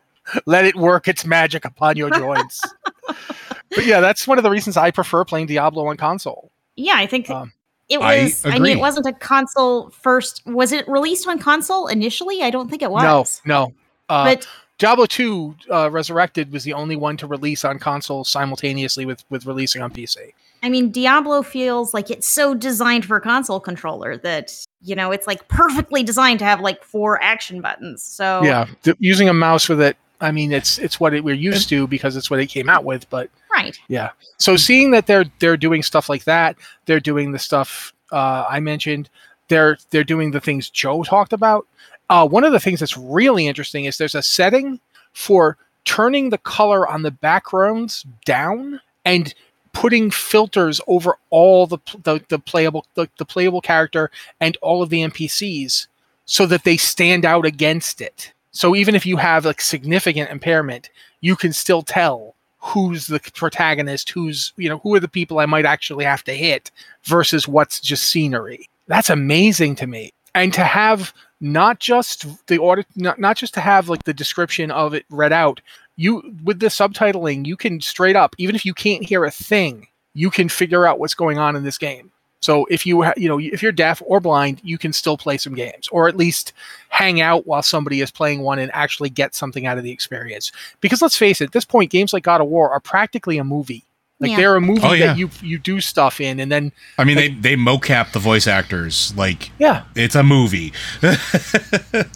[0.46, 2.62] let it work its magic upon your joints.
[3.07, 6.50] but yeah, that's one of the reasons I prefer playing Diablo on console.
[6.76, 7.52] Yeah, I think Um,
[7.88, 8.44] it was.
[8.46, 10.42] I, mean, it wasn't a console first.
[10.46, 12.42] Was it released on console initially?
[12.42, 13.40] I don't think it was.
[13.44, 13.74] No, no.
[14.09, 14.46] Uh, but
[14.78, 19.46] Diablo 2 uh, Resurrected was the only one to release on console simultaneously with, with
[19.46, 20.32] releasing on PC.
[20.64, 24.50] I mean, Diablo feels like it's so designed for a console controller that
[24.80, 28.02] you know it's like perfectly designed to have like four action buttons.
[28.02, 31.34] So Yeah, th- using a mouse with it, I mean, it's it's what it, we're
[31.34, 33.10] used to because it's what it came out with.
[33.10, 33.78] But right.
[33.88, 36.56] yeah, so seeing that they're they're doing stuff like that,
[36.86, 39.10] they're doing the stuff uh, I mentioned.
[39.48, 41.66] They're they're doing the things Joe talked about.
[42.08, 44.80] Uh, one of the things that's really interesting is there's a setting
[45.12, 49.34] for turning the color on the backgrounds down and
[49.74, 54.10] putting filters over all the the, the playable the, the playable character
[54.40, 55.88] and all of the NPCs
[56.24, 58.32] so that they stand out against it.
[58.52, 60.88] So even if you have like significant impairment,
[61.20, 65.46] you can still tell who's the protagonist, who's you know who are the people I
[65.46, 66.70] might actually have to hit
[67.02, 68.70] versus what's just scenery.
[68.86, 70.12] That's amazing to me.
[70.34, 74.70] And to have not just the order not, not just to have like the description
[74.70, 75.60] of it read out,
[75.97, 79.86] you with the subtitling, you can straight up even if you can't hear a thing,
[80.14, 82.11] you can figure out what's going on in this game.
[82.40, 85.38] So if you ha- you know if you're deaf or blind, you can still play
[85.38, 86.53] some games, or at least
[86.90, 90.53] hang out while somebody is playing one and actually get something out of the experience.
[90.82, 93.45] Because let's face it, at this point, games like God of War are practically a
[93.45, 93.84] movie.
[94.20, 94.36] Like Yeah.
[94.36, 95.07] they're a movie Oh, yeah.
[95.09, 98.47] that you you do stuff in, and then I mean, they they mocap the voice
[98.47, 100.72] actors like yeah, it's a movie.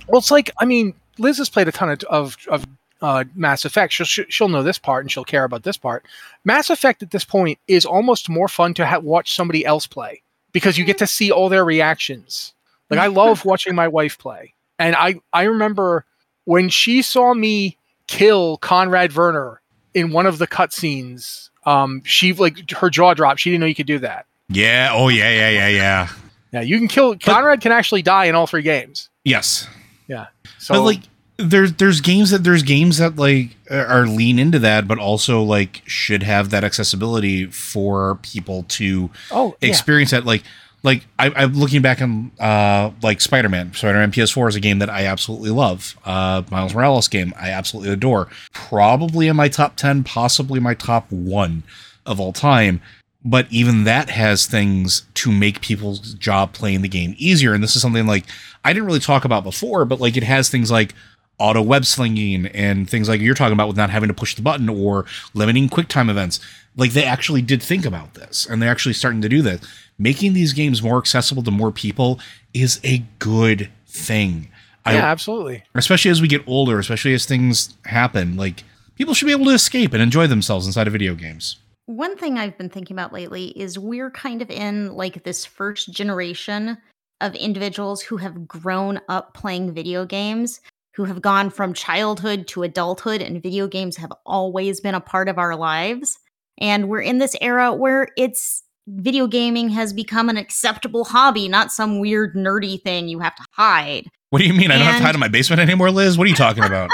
[0.09, 2.65] Well, it's like I mean, Liz has played a ton of of, of
[3.01, 3.93] uh, Mass Effect.
[3.93, 6.05] She'll she'll know this part and she'll care about this part.
[6.45, 10.23] Mass Effect at this point is almost more fun to ha- watch somebody else play
[10.53, 12.55] because you get to see all their reactions.
[12.91, 16.05] Like I love watching my wife play, and I I remember
[16.45, 17.77] when she saw me
[18.07, 19.61] kill Conrad Verner
[19.95, 21.51] in one of the cutscenes.
[21.67, 23.41] Um, she like her jaw dropped.
[23.41, 24.27] She didn't know you could do that.
[24.49, 24.91] yeah.
[24.93, 25.31] Oh yeah.
[25.31, 25.51] Yeah.
[25.51, 25.69] Yeah.
[25.69, 26.09] Yeah.
[26.51, 27.61] Yeah, you can kill Conrad.
[27.61, 29.11] Can actually die in all three games.
[29.23, 29.69] Yes.
[30.07, 30.29] Yeah.
[30.59, 31.01] So but like
[31.39, 35.83] there's there's games that there's games that like are lean into that but also like
[35.87, 39.69] should have that accessibility for people to oh yeah.
[39.69, 40.25] experience that.
[40.25, 40.43] Like
[40.85, 43.73] like I, i'm looking back on uh like spider-man.
[43.73, 45.97] Spider-man ps4 is a game that i absolutely love.
[46.05, 48.29] Uh miles morales game i absolutely adore.
[48.53, 51.63] Probably in my top 10 possibly my top one
[52.05, 52.81] of all time
[53.25, 57.77] but even that has things to make people's job playing the game easier and this
[57.77, 58.25] is something like
[58.65, 60.95] i didn't really talk about before but like it has things like
[61.39, 64.43] auto web slinging and things like you're talking about with not having to push the
[64.43, 66.41] button or limiting QuickTime events.
[66.77, 69.61] Like they actually did think about this and they're actually starting to do this.
[69.99, 72.21] Making these games more accessible to more people
[72.55, 74.49] is a good thing.
[74.87, 75.65] yeah, I, absolutely.
[75.75, 78.65] especially as we get older, especially as things happen, like
[78.97, 81.57] people should be able to escape and enjoy themselves inside of video games.
[81.87, 85.91] One thing I've been thinking about lately is we're kind of in like this first
[85.91, 86.77] generation
[87.21, 90.61] of individuals who have grown up playing video games,
[90.99, 95.29] who have gone from childhood to adulthood, and video games have always been a part
[95.29, 96.19] of our lives.
[96.61, 101.71] And we're in this era where it's video gaming has become an acceptable hobby, not
[101.71, 104.09] some weird nerdy thing you have to hide.
[104.31, 104.73] What do you mean?
[104.73, 106.19] I don't have to hide in my basement anymore, Liz?
[106.19, 106.91] What are you talking about?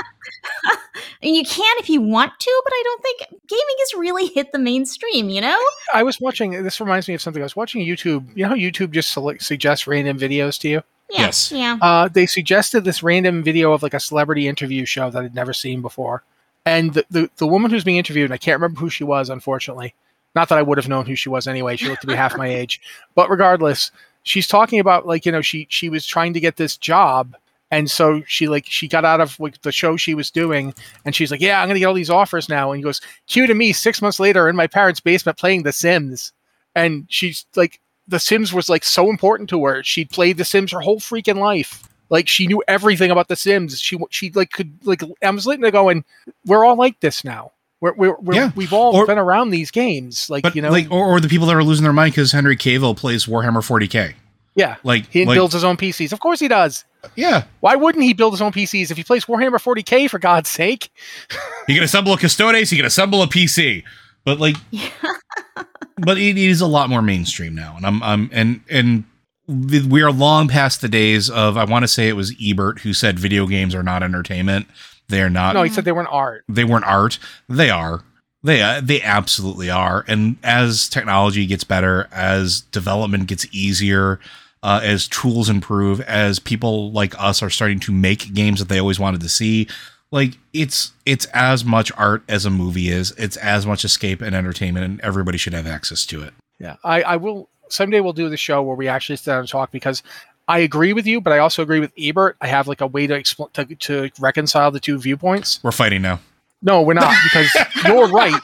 [0.66, 0.76] I
[1.22, 4.58] you can if you want to, but I don't think gaming has really hit the
[4.58, 5.58] mainstream, you know?
[5.94, 6.62] I was watching.
[6.62, 7.42] This reminds me of something.
[7.42, 8.28] I was watching YouTube.
[8.36, 10.82] You know how YouTube just select, suggests random videos to you?
[11.14, 11.52] Yeah, Yes.
[11.52, 11.78] Yeah.
[11.80, 15.52] Uh, they suggested this random video of like a celebrity interview show that I'd never
[15.52, 16.24] seen before,
[16.66, 19.30] and the, the the woman who's being interviewed, and I can't remember who she was,
[19.30, 19.94] unfortunately.
[20.34, 21.76] Not that I would have known who she was anyway.
[21.76, 22.80] She looked to be half my age,
[23.14, 23.92] but regardless,
[24.24, 27.36] she's talking about like you know she she was trying to get this job,
[27.70, 31.14] And so she like she got out of like the show she was doing, and
[31.14, 33.54] she's like, "Yeah, I'm gonna get all these offers now." And he goes, "Cue to
[33.54, 36.32] me six months later in my parents' basement playing The Sims,"
[36.74, 39.82] and she's like, "The Sims was like so important to her.
[39.82, 41.82] She'd played The Sims her whole freaking life.
[42.10, 43.80] Like she knew everything about The Sims.
[43.80, 46.04] She she like could like I was letting her going.
[46.46, 47.52] We're all like this now.
[47.80, 48.50] We're we're, we're Yeah.
[48.54, 50.28] we've all Or- been around these games.
[50.30, 52.32] Like But you know, like, or, or the people that are losing their mind because
[52.32, 54.14] Henry Cavill plays Warhammer 40k.
[54.54, 56.12] yeah." Like, He like- builds his own PCs.
[56.12, 56.84] Of course he does.
[57.16, 60.48] yeah, Why wouldn't he build his own PCs if he plays Warhammer 40k for God's
[60.48, 60.90] sake?
[61.66, 63.82] he can assemble a Custodes, he can assemble a PC.
[64.24, 64.56] But like,
[65.98, 69.04] but it is a lot more mainstream now, and I'm, I'm, and and
[69.46, 71.56] we are long past the days of.
[71.56, 74.66] I want to say it was Ebert who said video games are not entertainment.
[75.08, 75.54] They are not.
[75.54, 76.44] No, he said they weren't art.
[76.48, 77.18] they weren't art.
[77.48, 78.02] They are.
[78.42, 80.04] They uh, they absolutely are.
[80.08, 84.20] And as technology gets better, as development gets easier,
[84.62, 88.78] uh, as tools improve, as people like us are starting to make games that they
[88.78, 89.68] always wanted to see,
[90.14, 93.10] like it's it's as much art as a movie is.
[93.18, 96.32] It's as much escape and entertainment, and everybody should have access to it.
[96.60, 99.48] Yeah, I, I will someday we'll do the show where we actually sit down and
[99.48, 100.04] talk because
[100.46, 102.36] I agree with you, but I also agree with Ebert.
[102.40, 105.58] I have like a way to expl- to, to reconcile the two viewpoints.
[105.64, 106.20] We're fighting now.
[106.62, 107.52] No, we're not because
[107.84, 108.40] you're right.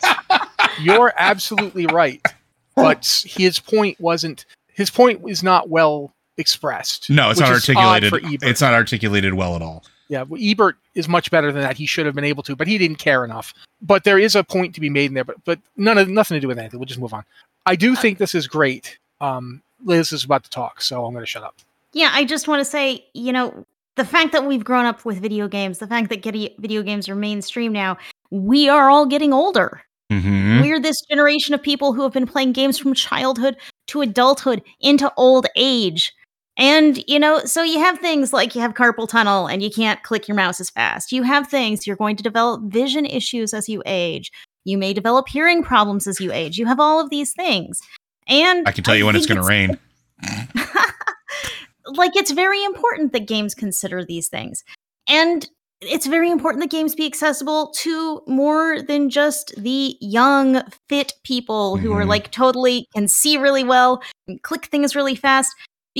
[0.81, 2.21] You're absolutely right.
[2.75, 4.45] But his point wasn't.
[4.73, 7.11] His point is not well expressed.
[7.11, 8.43] No, it's not articulated.
[8.43, 9.85] It's not articulated well at all.
[10.11, 11.77] Yeah, well, Ebert is much better than that.
[11.77, 13.55] He should have been able to, but he didn't care enough.
[13.81, 16.35] But there is a point to be made in there, but but none of nothing
[16.35, 16.81] to do with anything.
[16.81, 17.25] We'll just move on.
[17.65, 18.99] I do think this is great.
[19.21, 21.55] Um, Liz is about to talk, so I'm going to shut up.
[21.93, 25.21] Yeah, I just want to say, you know, the fact that we've grown up with
[25.21, 26.25] video games, the fact that
[26.59, 27.97] video games are mainstream now,
[28.31, 29.81] we are all getting older.
[30.11, 30.63] Mm-hmm.
[30.63, 33.57] We're this generation of people who have been playing games from childhood
[33.89, 36.13] to adulthood into old age.
[36.57, 40.03] And, you know, so you have things like you have carpal tunnel and you can't
[40.03, 41.11] click your mouse as fast.
[41.13, 44.31] You have things, you're going to develop vision issues as you age.
[44.65, 46.59] You may develop hearing problems as you age.
[46.59, 47.81] You have all of these things.
[48.27, 49.79] And I can tell you when it's going to rain.
[51.87, 54.63] like it's very important that games consider these things
[55.09, 55.49] and
[55.81, 61.79] it's very important that games be accessible to more than just the young fit people
[61.79, 62.09] who are Mhm.
[62.09, 65.55] like totally can see really well and click things really fast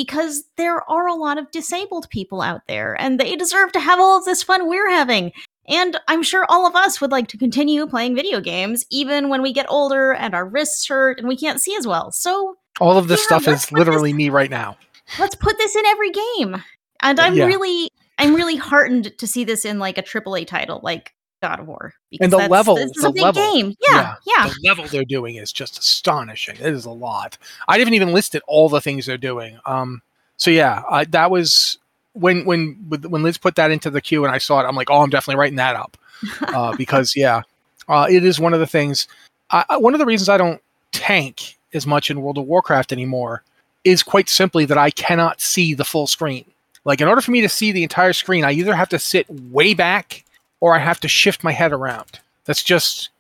[0.05, 3.99] because there are a lot of disabled people out there and they deserve to have
[4.01, 5.31] all of this fun we're having
[5.69, 9.43] and i'm sure all of us would like to continue playing video games even when
[9.43, 12.97] we get older and our wrists hurt and we can't see as well so All
[12.97, 14.79] of this Yeah, stuff is literally me right now.
[15.19, 16.63] let's put this in every game.
[17.03, 17.47] And I'm Yeah.
[17.47, 17.89] really
[18.19, 21.13] I'm really heartened to see this in like a AAA title like
[21.43, 21.95] God of War.
[22.21, 23.53] And the level- this is the a big level.
[23.55, 23.75] game.
[23.89, 24.49] Yeah, yeah.
[24.49, 26.57] The level they're doing is just astonishing.
[26.57, 27.39] It is a lot.
[27.69, 29.59] I haven't even listed all the things they're doing.
[29.67, 30.03] Um,
[30.37, 31.79] so yeah, I, that was
[32.13, 34.65] when when when Liz put that into the queue and I saw it.
[34.65, 35.97] I'm like, oh, I'm definitely writing that up
[36.43, 37.43] uh, because yeah,
[37.89, 39.07] uh, it is one of the things.
[39.51, 40.61] I- one of the reasons I don't
[40.93, 43.43] tank as much in World of Warcraft anymore
[43.85, 46.45] is quite simply that I cannot see the full screen.
[46.85, 49.29] Like in order for me to see the entire screen, I either have to sit
[49.31, 50.25] way back
[50.61, 52.21] or I have to shift my head around.
[52.45, 53.11] That's just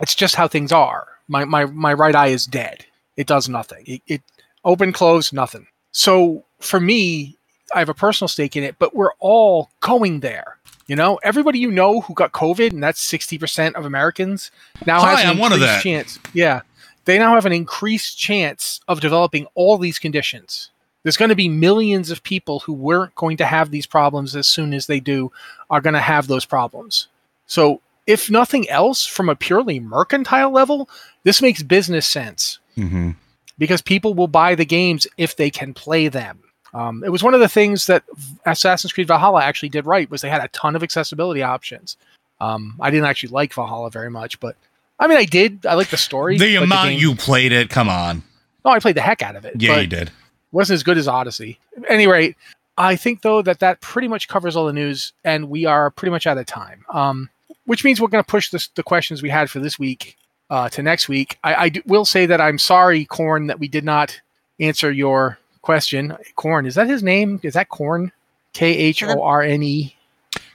[0.00, 1.06] it's just how things are.
[1.28, 2.84] My my my right eye is dead.
[3.16, 3.84] It does nothing.
[3.86, 4.22] It, it
[4.64, 5.66] open close nothing.
[5.92, 7.36] So for me,
[7.74, 10.56] I have a personal stake in it, but we're all going there.
[10.86, 14.50] You know, everybody you know who got COVID, and that's sixty percent of Americans
[14.86, 16.18] now Hi, has an I'm one of increased chance.
[16.32, 16.62] Yeah,
[17.04, 20.69] they now have an increased chance of developing all these conditions.
[21.02, 24.46] There's going to be millions of people who weren't going to have these problems as
[24.46, 25.32] soon as they do
[25.70, 27.08] are going to have those problems.
[27.46, 30.88] So, if nothing else, from a purely mercantile level,
[31.24, 33.10] this makes business sense Mm-hmm.
[33.58, 36.40] because people will buy the games if they can play them.
[36.72, 38.04] Um, it was one of the things that
[38.46, 41.96] Assassin's Creed Valhalla actually did right was they had a ton of accessibility options.
[42.40, 44.56] Um, I didn't actually like Valhalla very much, but
[44.98, 45.66] I mean, I did.
[45.66, 46.38] I like the story.
[46.38, 48.22] The amount game- you played it, come on.
[48.64, 49.54] no, I played the heck out of it.
[49.60, 50.10] Yeah, you did.
[50.52, 51.58] Wasn't as good as Odyssey.
[51.76, 52.36] At any rate,
[52.76, 56.10] I think though that that pretty much covers all the news, and we are pretty
[56.10, 56.84] much out of time.
[56.92, 57.30] Um,
[57.66, 60.16] which means we're going to push this, the questions we had for this week
[60.50, 61.38] uh, to next week.
[61.44, 64.20] I, I do- will say that I'm sorry, Khorne, that we did not
[64.58, 66.16] answer your question.
[66.36, 67.38] Khorne, is that his name?
[67.42, 68.10] Is that Khorne?
[68.52, 69.94] K H O R N E.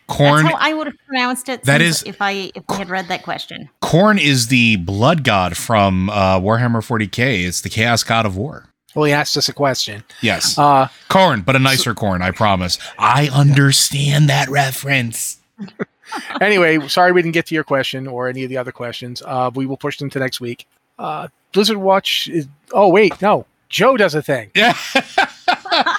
[0.09, 1.63] Khorne That's how I would have pronounced it.
[1.63, 3.69] That is, if I if I had read that question.
[3.81, 7.45] Khorne is the blood god from uh, Warhammer 40k.
[7.45, 8.67] It's the chaos god of war.
[8.95, 10.03] Well, he asked us a question.
[10.21, 10.57] Yes.
[10.57, 12.79] Uh, corn, but a nicer corn, I promise.
[12.97, 15.37] I understand that reference.
[16.41, 19.21] anyway, sorry we didn't get to your question or any of the other questions.
[19.25, 20.65] Uh, we will push them to next week.
[20.97, 22.47] Uh, Blizzard Watch is.
[22.71, 23.45] Oh wait, no.
[23.69, 24.51] Joe does a thing.
[24.55, 24.77] Yeah.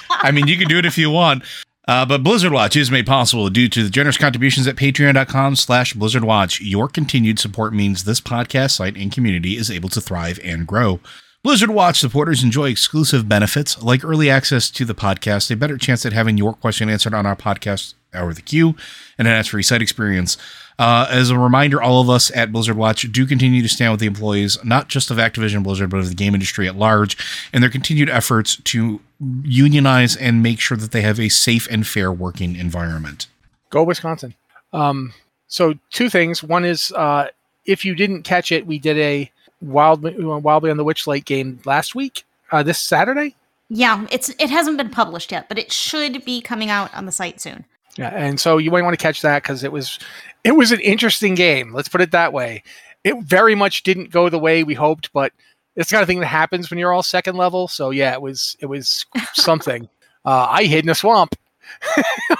[0.09, 1.43] I mean, you can do it if you want.
[1.89, 5.95] Uh, but Blizzard Watch is made possible due to the generous contributions at patreon.com slash
[5.95, 6.59] blizzardwatch.
[6.61, 10.99] Your continued support means this podcast site and community is able to thrive and grow.
[11.47, 16.05] Blizzard Watch supporters enjoy exclusive benefits like early access to the podcast, a better chance
[16.05, 18.75] at having your question answered on our podcast Hour of the Queue,
[19.17, 20.37] and an ad-free site experience.
[20.77, 24.01] Uh, as a reminder, all of us at Blizzard Watch do continue to stand with
[24.01, 27.17] the employees, not just of Activision Blizzard, but of the game industry at large,
[27.53, 29.01] and their continued efforts to
[29.45, 33.29] unionize and make sure that they have a safe and fair working environment.
[33.71, 34.35] Go Wisconsin.
[34.73, 35.15] Um,
[35.47, 36.43] so two things.
[36.43, 37.29] One is uh,
[37.65, 39.31] if you didn't catch it, we did a
[39.61, 42.25] Wild Wildly on the Witchlight game last week.
[42.53, 43.35] Uh, this Saturday.
[43.69, 47.13] Yeah, it's it hasn't been published yet, but it should be coming out on the
[47.13, 47.65] site soon.
[47.99, 49.99] Yeah, and so you might want to catch that because it was
[50.45, 51.73] it was an interesting game.
[51.75, 52.63] Let's put it that way.
[53.03, 55.33] It very much didn't go the way we hoped, but
[55.75, 57.67] it's the kind of thing that happens when you're all second level.
[57.67, 59.05] So yeah, it was it was
[59.35, 59.89] something.
[60.25, 61.35] uh, I hid in a swamp.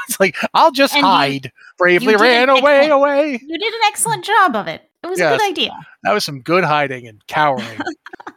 [0.09, 1.53] it's like I'll just And you- hide.
[1.79, 3.33] Bravely you ran away, away.
[3.33, 4.89] You did an excellent job of it.
[5.07, 5.71] It was a good idea.
[6.03, 7.81] That was some good hiding and cowering.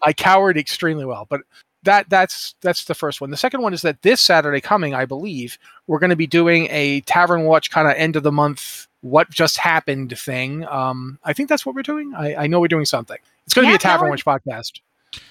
[0.03, 1.41] I cowered extremely well, but
[1.84, 3.30] that that's that's the first one.
[3.32, 5.57] The second one is that this Saturday coming, I believe,
[5.88, 9.30] we're going to be doing a Tavern Watch kind of end of the month what
[9.30, 10.65] just happened thing.
[10.67, 12.13] Um, I think that's what we're doing.
[12.15, 13.17] I, I know we're doing something.
[13.45, 14.82] It's going to Yeah, be a Tavern Watch podcast.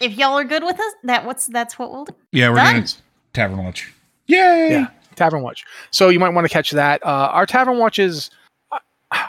[0.00, 2.14] If y'all are good with us, that what's that's what we'll do.
[2.32, 2.74] Yeah, we're Done.
[2.74, 2.86] doing
[3.32, 3.92] Tavern Watch.
[4.26, 4.70] Yay!
[4.70, 4.88] Yeah.
[5.16, 5.64] Tavern Watch.
[5.90, 7.04] So you might want to catch that.
[7.04, 8.30] Uh, our Tavern Watches,
[8.72, 8.78] I,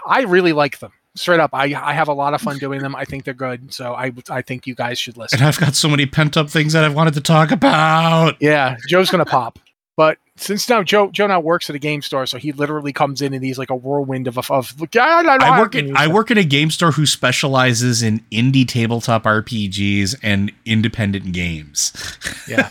[0.05, 0.91] I really like them.
[1.15, 2.95] Straight up, I, I have a lot of fun doing them.
[2.95, 3.73] I think they're good.
[3.73, 5.39] So I I think you guys should listen.
[5.39, 8.37] And I've got so many pent up things that I've wanted to talk about.
[8.39, 9.59] Yeah, Joe's gonna pop.
[9.99, 13.21] But since now Joe Joe now works at a game store, so he literally comes
[13.21, 14.49] in and he's like a whirlwind of of.
[14.49, 19.23] of I work at I work at a game store who specializes in indie tabletop
[19.23, 21.91] RPGs and independent games.
[22.47, 22.69] Yeah.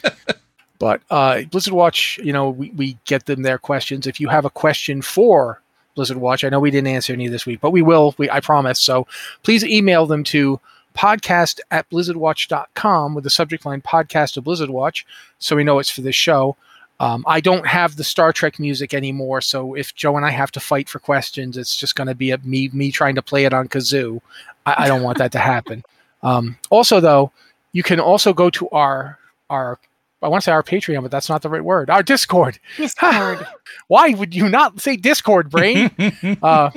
[0.78, 4.06] but uh, Blizzard Watch, you know, we, we get them their questions.
[4.06, 5.62] If you have a question for
[5.94, 8.14] Blizzard Watch, I know we didn't answer any this week, but we will.
[8.18, 8.78] We I promise.
[8.78, 9.06] So
[9.42, 10.60] please email them to
[10.96, 15.06] podcast at blizzardwatch.com with the subject line podcast of Blizzard Watch
[15.38, 16.56] so we know it's for this show.
[16.98, 20.52] Um, I don't have the Star Trek music anymore, so if Joe and I have
[20.52, 23.46] to fight for questions, it's just going to be a, me me trying to play
[23.46, 24.20] it on kazoo.
[24.66, 25.82] I, I don't want that to happen.
[26.22, 27.32] Um, also, though,
[27.72, 29.18] you can also go to our
[29.48, 29.78] our
[30.22, 31.90] I want to say our Patreon, but that's not the right word.
[31.90, 32.58] Our Discord.
[32.76, 33.46] Discord.
[33.88, 35.90] Why would you not say Discord, brain?
[36.42, 36.70] uh,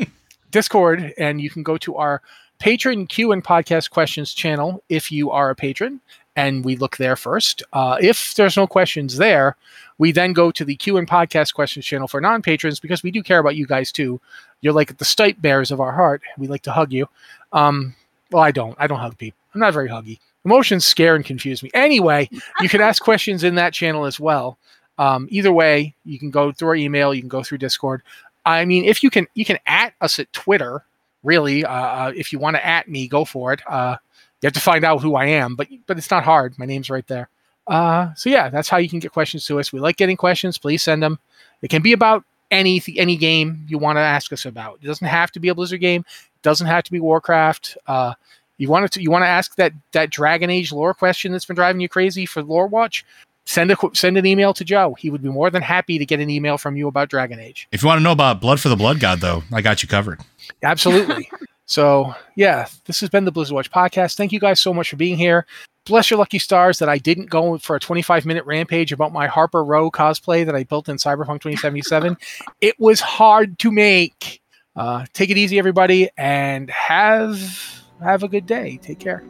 [0.51, 2.21] Discord, and you can go to our
[2.59, 5.99] patron Q and podcast questions channel if you are a patron,
[6.35, 7.63] and we look there first.
[7.73, 9.57] Uh, if there's no questions there,
[9.97, 13.11] we then go to the Q and podcast questions channel for non patrons because we
[13.11, 14.21] do care about you guys too.
[14.61, 16.21] You're like the stipe bears of our heart.
[16.37, 17.07] We like to hug you.
[17.51, 17.95] Um,
[18.31, 18.75] well, I don't.
[18.79, 19.37] I don't hug people.
[19.53, 20.19] I'm not very huggy.
[20.45, 21.69] Emotions scare and confuse me.
[21.73, 22.29] Anyway,
[22.59, 24.57] you can ask questions in that channel as well.
[24.97, 27.13] Um, either way, you can go through our email.
[27.13, 28.03] You can go through Discord.
[28.45, 30.83] I mean, if you can, you can at us at Twitter.
[31.23, 33.61] Really, uh, uh, if you want to at me, go for it.
[33.65, 33.95] Uh,
[34.41, 36.59] you have to find out who I am, but but it's not hard.
[36.59, 37.29] My name's right there.
[37.65, 39.71] Uh, so yeah, that's how you can get questions to us.
[39.71, 40.57] We like getting questions.
[40.57, 41.17] Please send them.
[41.61, 44.79] It can be about any any game you want to ask us about.
[44.81, 46.01] It doesn't have to be a Blizzard game.
[46.01, 47.77] It doesn't have to be Warcraft.
[47.87, 48.15] Uh,
[48.63, 51.55] you want to you want to ask that that Dragon Age lore question that's been
[51.55, 53.05] driving you crazy for Lore Watch?
[53.45, 54.95] Send a send an email to Joe.
[54.97, 57.67] He would be more than happy to get an email from you about Dragon Age.
[57.73, 59.89] if you want to know about Blood for the Blood God, though, I got you
[59.89, 60.21] covered.
[60.63, 61.29] Absolutely.
[61.65, 64.15] so yeah, this has been the Blizzard Watch podcast.
[64.15, 65.45] Thank you guys so much for being here.
[65.85, 69.27] Bless your lucky stars that I didn't go for a 25 minute rampage about my
[69.27, 72.15] Harper Row cosplay that I built in Cyberpunk 2077.
[72.61, 74.41] it was hard to make.
[74.75, 78.77] Uh, take it easy, everybody, and have have a good day.
[78.77, 79.25] Take care.